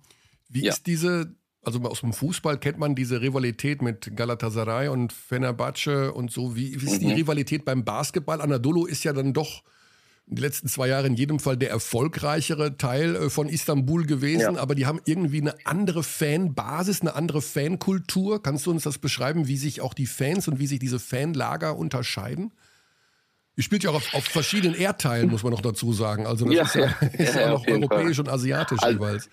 wie 0.50 0.64
ja. 0.64 0.72
ist 0.72 0.88
diese, 0.88 1.36
also 1.64 1.80
aus 1.82 2.02
dem 2.02 2.14
Fußball 2.14 2.60
kennt 2.60 2.78
man 2.78 2.96
diese 2.96 3.22
Rivalität 3.22 3.82
mit 3.82 4.16
Galatasaray 4.16 4.90
und 4.90 5.14
Fenerbahce 5.14 6.14
und 6.14 6.32
so. 6.32 6.56
Wie, 6.56 6.80
wie 6.82 6.86
ist 6.86 7.02
mhm. 7.02 7.08
die 7.08 7.14
Rivalität 7.14 7.66
beim 7.66 7.86
Basketball? 7.86 8.42
Anadolu 8.42 8.86
ist 8.86 9.04
ja 9.04 9.14
dann 9.14 9.34
doch 9.34 9.64
die 10.32 10.42
letzten 10.42 10.68
zwei 10.68 10.88
Jahre 10.88 11.08
in 11.08 11.16
jedem 11.16 11.40
Fall 11.40 11.58
der 11.58 11.72
erfolgreichere 11.72 12.78
Teil 12.78 13.16
äh, 13.16 13.30
von 13.30 13.50
Istanbul 13.50 14.06
gewesen, 14.06 14.56
ja. 14.56 14.62
aber 14.62 14.76
die 14.76 14.86
haben 14.86 15.02
irgendwie 15.06 15.42
eine 15.42 15.56
andere 15.66 16.04
Fanbasis, 16.04 17.02
eine 17.02 17.16
andere 17.16 17.42
Fankultur. 17.42 18.42
Kannst 18.44 18.66
du 18.66 18.72
uns 18.72 18.84
das 18.84 19.00
beschreiben, 19.00 19.48
wie 19.48 19.58
sich 19.58 19.82
auch 19.82 19.94
die 19.94 20.06
Fans 20.06 20.48
und 20.48 20.60
wie 20.60 20.68
sich 20.68 20.80
diese 20.80 21.00
Fanlager 21.00 21.78
unterscheiden? 21.78 22.54
Ihr 23.56 23.64
spielt 23.64 23.84
ja 23.84 23.90
auch 23.90 23.96
auf, 23.96 24.14
auf 24.14 24.24
verschiedenen 24.24 24.76
Erdteilen, 24.76 25.30
muss 25.30 25.44
man 25.44 25.52
noch 25.52 25.62
dazu 25.62 25.92
sagen. 25.92 26.26
Also 26.26 26.46
das 26.46 26.74
ja, 26.76 26.86
ist 27.18 27.36
ja, 27.36 27.42
ja, 27.42 27.54
auch 27.54 27.68
europäisch 27.68 28.18
Fall. 28.18 28.26
und 28.26 28.30
asiatisch 28.30 28.80
also, 28.82 28.94
jeweils. 28.94 29.30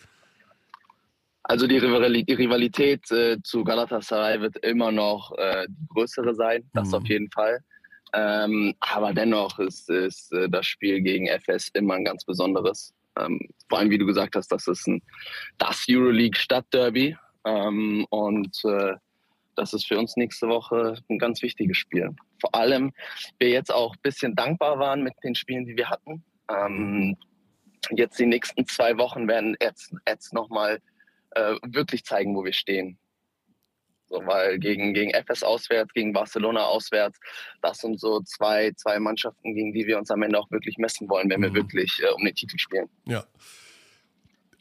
Also 1.43 1.69
die 1.69 1.79
Rivalität 1.79 3.09
äh, 3.13 3.37
zu 3.45 3.63
Galatasaray 3.63 4.41
wird 4.41 4.57
immer 4.65 4.91
noch 4.91 5.31
äh, 5.39 5.67
die 5.69 5.87
größere 5.89 6.35
sein, 6.35 6.69
das 6.73 6.89
mhm. 6.89 6.95
auf 6.95 7.07
jeden 7.07 7.31
Fall. 7.31 7.61
Ähm, 8.17 8.75
aber 8.81 9.13
dennoch 9.13 9.59
ist, 9.59 9.91
ist 9.91 10.33
äh, 10.33 10.49
das 10.49 10.65
Spiel 10.65 11.03
gegen 11.03 11.27
FS 11.27 11.69
immer 11.75 11.95
ein 11.95 12.05
ganz 12.05 12.25
besonderes. 12.25 12.95
Ähm, 13.19 13.39
vor 13.69 13.79
allem, 13.79 13.91
wie 13.91 13.99
du 13.99 14.07
gesagt 14.07 14.37
hast, 14.37 14.51
das 14.51 14.67
ist 14.67 14.87
ein, 14.89 15.03
das 15.59 15.85
Euroleague 15.89 16.39
Stadtderby. 16.39 17.15
Ähm, 17.45 18.07
und 18.09 18.59
äh, 18.65 18.95
das 19.55 19.75
ist 19.75 19.87
für 19.87 19.99
uns 19.99 20.17
nächste 20.17 20.49
Woche 20.49 20.95
ein 21.11 21.19
ganz 21.19 21.43
wichtiges 21.43 21.77
Spiel. 21.77 22.15
Vor 22.41 22.55
allem, 22.55 22.93
wir 23.39 23.51
jetzt 23.51 23.73
auch 23.73 23.95
ein 23.95 24.03
bisschen 24.03 24.35
dankbar 24.35 24.79
waren 24.79 25.03
mit 25.03 25.15
den 25.23 25.35
Spielen, 25.35 25.67
die 25.67 25.77
wir 25.77 25.91
hatten. 25.91 26.25
Ähm, 26.51 27.17
jetzt 27.91 28.19
die 28.19 28.27
nächsten 28.27 28.67
zwei 28.67 28.97
Wochen 28.97 29.29
werden 29.29 29.57
jetzt, 29.61 29.95
jetzt 30.09 30.33
nochmal 30.33 30.81
äh, 31.33 31.57
wirklich 31.67 32.05
zeigen, 32.05 32.35
wo 32.35 32.45
wir 32.45 32.55
stehen. 32.55 32.99
So, 34.09 34.23
weil 34.25 34.59
gegen, 34.59 34.95
gegen 34.95 35.11
FS 35.11 35.43
auswärts, 35.43 35.93
gegen 35.93 36.13
Barcelona 36.13 36.65
auswärts, 36.65 37.19
das 37.61 37.79
sind 37.79 37.99
so 37.99 38.21
zwei, 38.21 38.73
zwei 38.77 39.01
Mannschaften, 39.01 39.55
gegen 39.55 39.73
die 39.73 39.87
wir 39.87 39.99
uns 39.99 40.11
am 40.11 40.23
Ende 40.23 40.39
auch 40.39 40.51
wirklich 40.51 40.79
messen 40.79 41.09
wollen, 41.09 41.29
wenn 41.29 41.43
wir 41.43 41.51
mhm. 41.51 41.57
wirklich 41.57 42.01
äh, 42.03 42.13
um 42.13 42.25
den 42.25 42.35
Titel 42.35 42.57
spielen. 42.59 42.89
Ja. 43.05 43.25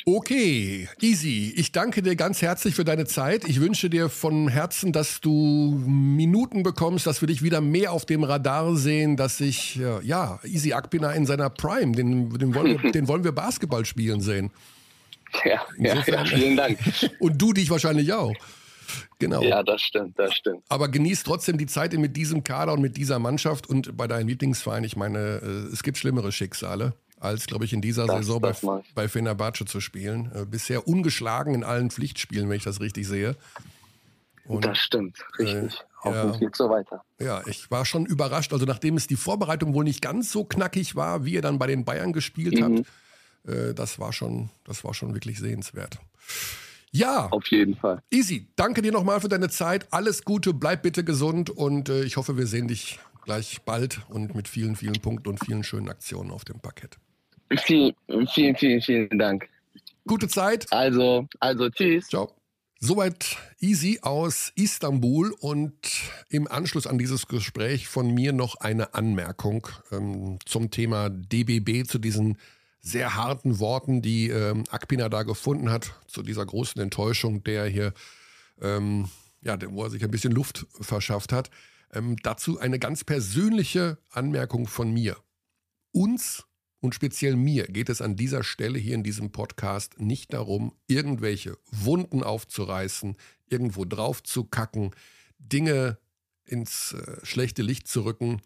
Okay, 0.07 0.87
easy. 1.01 1.51
Ich 1.57 1.71
danke 1.71 2.03
dir 2.03 2.15
ganz 2.15 2.43
herzlich 2.43 2.75
für 2.75 2.85
deine 2.85 3.05
Zeit. 3.05 3.43
Ich 3.45 3.59
wünsche 3.59 3.89
dir 3.89 4.09
von 4.09 4.47
Herzen, 4.47 4.91
dass 4.91 5.19
du 5.19 5.81
Minuten 5.83 6.61
bekommst, 6.61 7.07
dass 7.07 7.21
wir 7.21 7.27
dich 7.27 7.41
wieder 7.41 7.59
mehr 7.59 7.91
auf 7.91 8.05
dem 8.05 8.23
Radar 8.23 8.75
sehen, 8.75 9.17
dass 9.17 9.41
ich, 9.41 9.79
ja, 10.03 10.39
Easy 10.43 10.73
Akpina 10.73 11.11
in 11.13 11.25
seiner 11.25 11.49
Prime, 11.49 11.93
den, 11.93 12.29
den, 12.29 12.53
wollen, 12.53 12.83
wir, 12.83 12.91
den 12.91 13.07
wollen 13.07 13.23
wir 13.23 13.31
Basketball 13.31 13.83
spielen 13.83 14.21
sehen. 14.21 14.51
Ja, 15.43 15.65
ja, 15.79 15.95
ja, 16.05 16.25
vielen 16.25 16.55
Dank. 16.55 16.77
Und 17.19 17.41
du 17.41 17.51
dich 17.51 17.71
wahrscheinlich 17.71 18.13
auch. 18.13 18.35
Genau. 19.19 19.41
Ja, 19.41 19.63
das 19.63 19.81
stimmt, 19.81 20.17
das 20.19 20.33
stimmt. 20.33 20.63
Aber 20.69 20.87
genieß 20.89 21.23
trotzdem 21.23 21.57
die 21.57 21.65
Zeit 21.65 21.93
mit 21.93 22.15
diesem 22.17 22.43
Kader 22.43 22.73
und 22.73 22.81
mit 22.81 22.97
dieser 22.97 23.19
Mannschaft 23.19 23.67
und 23.67 23.95
bei 23.95 24.07
deinem 24.07 24.27
Lieblingsverein. 24.27 24.83
Ich 24.83 24.95
meine, 24.95 25.19
äh, 25.19 25.73
es 25.73 25.83
gibt 25.83 25.97
schlimmere 25.97 26.31
Schicksale, 26.31 26.93
als, 27.19 27.47
glaube 27.47 27.65
ich, 27.65 27.73
in 27.73 27.81
dieser 27.81 28.05
das, 28.05 28.17
Saison 28.17 28.41
das 28.41 28.61
bei, 28.61 28.81
bei 28.93 29.07
Fenerbahce 29.07 29.65
zu 29.65 29.79
spielen. 29.81 30.31
Äh, 30.35 30.45
bisher 30.45 30.87
ungeschlagen 30.87 31.53
in 31.53 31.63
allen 31.63 31.91
Pflichtspielen, 31.91 32.49
wenn 32.49 32.57
ich 32.57 32.63
das 32.63 32.81
richtig 32.81 33.07
sehe. 33.07 33.35
Und, 34.47 34.65
das 34.65 34.77
stimmt, 34.77 35.17
richtig. 35.39 35.75
Äh, 35.75 35.83
Hoffentlich 36.03 36.41
ja, 36.41 36.47
geht 36.47 36.55
so 36.55 36.69
weiter. 36.69 37.03
Ja, 37.19 37.41
ich 37.47 37.71
war 37.71 37.83
schon 37.83 38.05
überrascht. 38.05 38.53
Also 38.53 38.65
nachdem 38.65 38.95
es 38.95 39.07
die 39.07 39.15
Vorbereitung 39.15 39.73
wohl 39.73 39.83
nicht 39.83 40.01
ganz 40.01 40.31
so 40.31 40.45
knackig 40.45 40.95
war, 40.95 41.25
wie 41.25 41.33
ihr 41.33 41.41
dann 41.41 41.57
bei 41.57 41.65
den 41.65 41.83
Bayern 41.83 42.13
gespielt 42.13 42.59
mhm. 42.59 42.63
habt, 42.63 42.87
äh, 43.47 43.73
das 43.73 43.97
war 43.97 44.13
schon, 44.13 44.49
das 44.65 44.83
war 44.83 44.93
schon 44.93 45.15
wirklich 45.15 45.39
sehenswert. 45.39 45.97
Ja. 46.91 47.27
Auf 47.31 47.47
jeden 47.47 47.75
Fall. 47.75 48.01
Easy. 48.09 48.47
Danke 48.55 48.81
dir 48.81 48.91
nochmal 48.91 49.19
für 49.19 49.29
deine 49.29 49.49
Zeit. 49.49 49.87
Alles 49.91 50.23
Gute, 50.23 50.53
bleib 50.53 50.83
bitte 50.83 51.03
gesund 51.03 51.49
und 51.49 51.89
äh, 51.89 52.03
ich 52.03 52.17
hoffe, 52.17 52.37
wir 52.37 52.47
sehen 52.47 52.67
dich 52.67 52.99
gleich 53.25 53.61
bald 53.63 54.01
und 54.09 54.35
mit 54.35 54.47
vielen, 54.47 54.75
vielen 54.75 55.01
Punkten 55.01 55.29
und 55.29 55.43
vielen 55.43 55.63
schönen 55.63 55.89
Aktionen 55.89 56.31
auf 56.31 56.45
dem 56.45 56.59
Parkett. 56.59 56.97
Vielen, 57.63 57.93
vielen, 58.33 58.55
vielen, 58.55 58.81
vielen 58.81 59.19
Dank. 59.19 59.49
Gute 60.07 60.27
Zeit. 60.27 60.71
Also, 60.71 61.27
also 61.39 61.69
tschüss. 61.69 62.07
Ciao. 62.07 62.31
Soweit 62.79 63.37
Easy 63.59 63.99
aus 64.01 64.51
Istanbul 64.55 65.33
und 65.39 65.73
im 66.29 66.47
Anschluss 66.47 66.85
an 66.85 66.97
dieses 66.97 67.27
Gespräch 67.27 67.87
von 67.87 68.13
mir 68.13 68.31
noch 68.33 68.57
eine 68.57 68.93
Anmerkung 68.93 69.67
ähm, 69.91 70.37
zum 70.45 70.69
Thema 70.69 71.09
DBB, 71.09 71.87
zu 71.87 71.97
diesen 71.97 72.37
sehr 72.85 73.15
harten 73.15 73.59
Worten, 73.59 74.03
die 74.03 74.29
ähm, 74.29 74.63
Akpina 74.69 75.09
da 75.09 75.23
gefunden 75.23 75.71
hat, 75.71 75.99
zu 76.05 76.21
dieser 76.21 76.45
großen 76.45 76.79
Enttäuschung, 76.79 77.43
der 77.43 77.65
hier, 77.65 77.93
ähm, 78.61 79.09
ja, 79.41 79.57
wo 79.71 79.83
er 79.83 79.89
sich 79.89 80.03
ein 80.03 80.11
bisschen 80.11 80.31
Luft 80.31 80.67
verschafft 80.69 81.33
hat. 81.33 81.49
Ähm, 81.91 82.15
dazu 82.21 82.59
eine 82.59 82.77
ganz 82.77 83.03
persönliche 83.03 83.97
Anmerkung 84.11 84.67
von 84.67 84.93
mir. 84.93 85.17
Uns 85.91 86.45
und 86.79 86.93
speziell 86.93 87.35
mir 87.35 87.65
geht 87.65 87.89
es 87.89 88.01
an 88.01 88.15
dieser 88.15 88.43
Stelle 88.43 88.77
hier 88.77 88.93
in 88.93 89.03
diesem 89.03 89.31
Podcast 89.31 89.99
nicht 89.99 90.33
darum, 90.33 90.71
irgendwelche 90.85 91.57
Wunden 91.71 92.21
aufzureißen, 92.21 93.17
irgendwo 93.47 93.85
drauf 93.85 94.21
zu 94.21 94.43
kacken, 94.43 94.91
Dinge 95.39 95.97
ins 96.43 96.93
äh, 96.93 97.25
schlechte 97.25 97.63
Licht 97.63 97.87
zu 97.87 98.05
rücken 98.05 98.43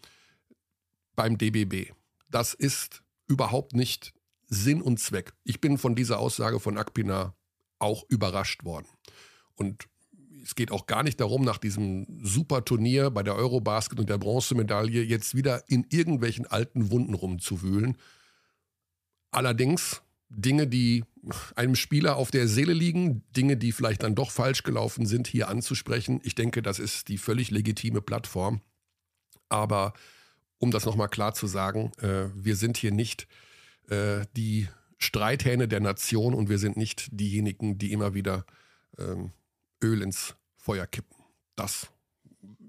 beim 1.14 1.36
DBB. 1.36 1.92
Das 2.30 2.54
ist 2.54 3.02
überhaupt 3.26 3.74
nicht 3.74 4.14
Sinn 4.50 4.82
und 4.82 5.00
Zweck. 5.00 5.32
Ich 5.44 5.60
bin 5.60 5.78
von 5.78 5.94
dieser 5.94 6.18
Aussage 6.18 6.60
von 6.60 6.76
Akpina 6.76 7.34
auch 7.78 8.04
überrascht 8.08 8.64
worden. 8.64 8.86
Und 9.54 9.88
es 10.42 10.54
geht 10.54 10.70
auch 10.70 10.86
gar 10.86 11.02
nicht 11.02 11.20
darum, 11.20 11.42
nach 11.42 11.58
diesem 11.58 12.06
super 12.22 12.64
Turnier 12.64 13.10
bei 13.10 13.22
der 13.22 13.36
Eurobasket 13.36 13.98
und 13.98 14.10
der 14.10 14.18
Bronzemedaille 14.18 15.02
jetzt 15.02 15.34
wieder 15.34 15.68
in 15.68 15.86
irgendwelchen 15.88 16.46
alten 16.46 16.90
Wunden 16.90 17.14
rumzuwühlen, 17.14 17.96
Allerdings 19.30 20.02
Dinge, 20.28 20.66
die 20.66 21.04
einem 21.54 21.74
Spieler 21.74 22.16
auf 22.16 22.30
der 22.30 22.48
Seele 22.48 22.72
liegen, 22.72 23.22
Dinge, 23.36 23.56
die 23.56 23.72
vielleicht 23.72 24.02
dann 24.02 24.14
doch 24.14 24.30
falsch 24.30 24.62
gelaufen 24.62 25.06
sind, 25.06 25.26
hier 25.26 25.48
anzusprechen. 25.48 26.20
Ich 26.24 26.34
denke, 26.34 26.62
das 26.62 26.78
ist 26.78 27.08
die 27.08 27.18
völlig 27.18 27.50
legitime 27.50 28.00
Plattform. 28.00 28.60
Aber 29.48 29.92
um 30.58 30.70
das 30.70 30.84
nochmal 30.84 31.08
klar 31.08 31.34
zu 31.34 31.46
sagen, 31.46 31.92
äh, 31.98 32.28
wir 32.34 32.56
sind 32.56 32.76
hier 32.76 32.92
nicht 32.92 33.26
äh, 33.90 34.26
die 34.36 34.68
Streithähne 34.98 35.68
der 35.68 35.80
Nation 35.80 36.34
und 36.34 36.48
wir 36.48 36.58
sind 36.58 36.76
nicht 36.76 37.08
diejenigen, 37.10 37.78
die 37.78 37.92
immer 37.92 38.14
wieder 38.14 38.44
ähm, 38.98 39.32
Öl 39.82 40.02
ins 40.02 40.34
Feuer 40.56 40.86
kippen. 40.86 41.16
Das 41.56 41.88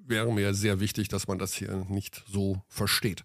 wäre 0.07 0.31
mir 0.33 0.53
sehr 0.53 0.79
wichtig, 0.79 1.07
dass 1.09 1.27
man 1.27 1.37
das 1.39 1.53
hier 1.53 1.85
nicht 1.89 2.23
so 2.27 2.61
versteht. 2.67 3.23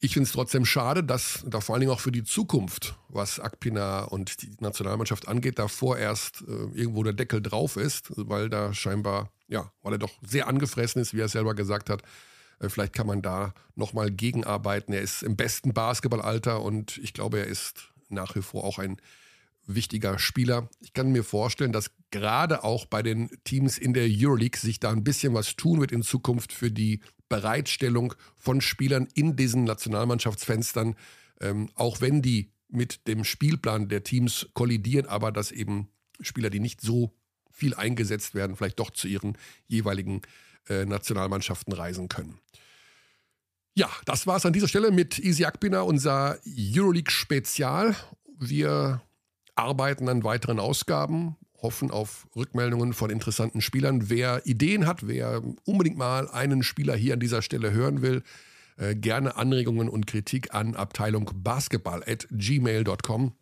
Ich 0.00 0.12
finde 0.12 0.28
es 0.28 0.32
trotzdem 0.32 0.64
schade, 0.64 1.02
dass 1.02 1.44
da 1.46 1.60
vor 1.60 1.74
allen 1.74 1.80
Dingen 1.80 1.92
auch 1.92 2.00
für 2.00 2.12
die 2.12 2.22
Zukunft, 2.22 2.94
was 3.08 3.40
Akpina 3.40 4.04
und 4.04 4.42
die 4.42 4.54
Nationalmannschaft 4.60 5.26
angeht, 5.26 5.58
da 5.58 5.66
vorerst 5.66 6.42
äh, 6.42 6.78
irgendwo 6.78 7.02
der 7.02 7.14
Deckel 7.14 7.42
drauf 7.42 7.76
ist, 7.76 8.12
weil 8.16 8.48
da 8.48 8.72
scheinbar, 8.72 9.32
ja, 9.48 9.72
weil 9.82 9.94
er 9.94 9.98
doch 9.98 10.12
sehr 10.22 10.46
angefressen 10.46 11.02
ist, 11.02 11.14
wie 11.14 11.20
er 11.20 11.28
selber 11.28 11.54
gesagt 11.54 11.90
hat. 11.90 12.02
Äh, 12.60 12.68
vielleicht 12.68 12.92
kann 12.92 13.06
man 13.06 13.22
da 13.22 13.54
nochmal 13.74 14.10
gegenarbeiten. 14.10 14.92
Er 14.92 15.02
ist 15.02 15.22
im 15.22 15.36
besten 15.36 15.74
Basketballalter 15.74 16.62
und 16.62 16.98
ich 16.98 17.12
glaube, 17.12 17.40
er 17.40 17.46
ist 17.46 17.92
nach 18.08 18.34
wie 18.34 18.42
vor 18.42 18.64
auch 18.64 18.78
ein 18.78 18.96
wichtiger 19.66 20.18
Spieler. 20.18 20.68
Ich 20.80 20.94
kann 20.94 21.12
mir 21.12 21.24
vorstellen, 21.24 21.72
dass 21.72 21.90
gerade 22.10 22.64
auch 22.64 22.86
bei 22.86 23.02
den 23.02 23.30
Teams 23.44 23.76
in 23.76 23.92
der 23.92 24.08
Euroleague 24.08 24.58
sich 24.58 24.80
da 24.80 24.90
ein 24.90 25.04
bisschen 25.04 25.34
was 25.34 25.56
tun 25.56 25.80
wird 25.80 25.92
in 25.92 26.02
Zukunft 26.02 26.52
für 26.52 26.70
die 26.70 27.00
Bereitstellung 27.28 28.14
von 28.36 28.62
Spielern 28.62 29.06
in 29.14 29.36
diesen 29.36 29.64
Nationalmannschaftsfenstern, 29.64 30.96
ähm, 31.40 31.68
auch 31.74 32.00
wenn 32.00 32.22
die 32.22 32.50
mit 32.68 33.06
dem 33.06 33.24
Spielplan 33.24 33.88
der 33.88 34.02
Teams 34.02 34.48
kollidieren, 34.54 35.06
aber 35.06 35.32
dass 35.32 35.52
eben 35.52 35.88
Spieler, 36.20 36.50
die 36.50 36.60
nicht 36.60 36.80
so 36.80 37.14
viel 37.50 37.74
eingesetzt 37.74 38.34
werden, 38.34 38.56
vielleicht 38.56 38.78
doch 38.78 38.90
zu 38.90 39.08
ihren 39.08 39.36
jeweiligen 39.66 40.22
äh, 40.68 40.84
Nationalmannschaften 40.84 41.72
reisen 41.72 42.08
können. 42.08 42.38
Ja, 43.74 43.88
das 44.06 44.26
war 44.26 44.36
es 44.36 44.46
an 44.46 44.52
dieser 44.52 44.68
Stelle 44.68 44.90
mit 44.90 45.18
Easy 45.18 45.44
Akbina, 45.44 45.82
unser 45.82 46.38
Euroleague-Spezial. 46.46 47.94
Wir 48.38 49.02
arbeiten 49.54 50.08
an 50.08 50.24
weiteren 50.24 50.58
Ausgaben 50.58 51.36
hoffen 51.62 51.90
auf 51.90 52.28
Rückmeldungen 52.36 52.92
von 52.92 53.10
interessanten 53.10 53.60
Spielern. 53.60 54.08
Wer 54.08 54.46
Ideen 54.46 54.86
hat, 54.86 55.06
wer 55.06 55.42
unbedingt 55.64 55.98
mal 55.98 56.28
einen 56.28 56.62
Spieler 56.62 56.94
hier 56.94 57.14
an 57.14 57.20
dieser 57.20 57.42
Stelle 57.42 57.72
hören 57.72 58.02
will, 58.02 58.22
äh, 58.76 58.94
gerne 58.94 59.36
Anregungen 59.36 59.88
und 59.88 60.06
Kritik 60.06 60.54
an 60.54 60.76
Abteilung 60.76 61.30
Basketball 61.34 62.02
at 62.06 62.28
gmail.com. 62.30 63.32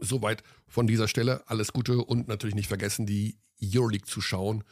Soweit 0.00 0.42
von 0.66 0.86
dieser 0.86 1.08
Stelle. 1.08 1.42
Alles 1.46 1.72
Gute 1.72 1.98
und 1.98 2.28
natürlich 2.28 2.54
nicht 2.54 2.68
vergessen, 2.68 3.06
die 3.06 3.38
Euroleague 3.62 4.06
zu 4.06 4.20
schauen. 4.20 4.62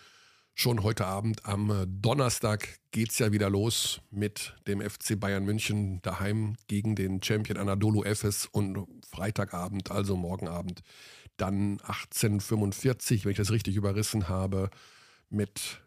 Schon 0.58 0.82
heute 0.82 1.04
Abend 1.04 1.44
am 1.44 1.84
Donnerstag 1.86 2.66
geht 2.90 3.10
es 3.10 3.18
ja 3.18 3.30
wieder 3.30 3.50
los 3.50 4.00
mit 4.10 4.54
dem 4.66 4.80
FC 4.80 5.20
Bayern 5.20 5.44
München 5.44 6.00
daheim 6.00 6.56
gegen 6.66 6.96
den 6.96 7.22
Champion 7.22 7.58
Anadolu 7.58 8.02
Efes 8.04 8.46
und 8.46 8.86
Freitagabend, 9.06 9.90
also 9.90 10.16
morgen 10.16 10.48
Abend, 10.48 10.80
dann 11.36 11.72
1845, 11.82 13.26
wenn 13.26 13.32
ich 13.32 13.36
das 13.36 13.50
richtig 13.50 13.76
überrissen 13.76 14.30
habe, 14.30 14.70
mit 15.28 15.82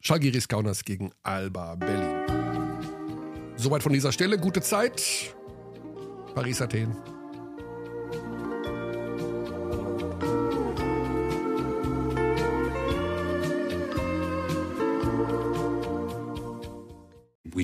Schalgiris 0.00 0.48
Kaunas 0.48 0.84
gegen 0.84 1.12
Alba 1.22 1.76
Berlin. 1.76 3.54
Soweit 3.54 3.84
von 3.84 3.92
dieser 3.92 4.10
Stelle. 4.10 4.38
Gute 4.38 4.60
Zeit. 4.60 5.32
Paris, 6.34 6.60
Athen. 6.60 6.96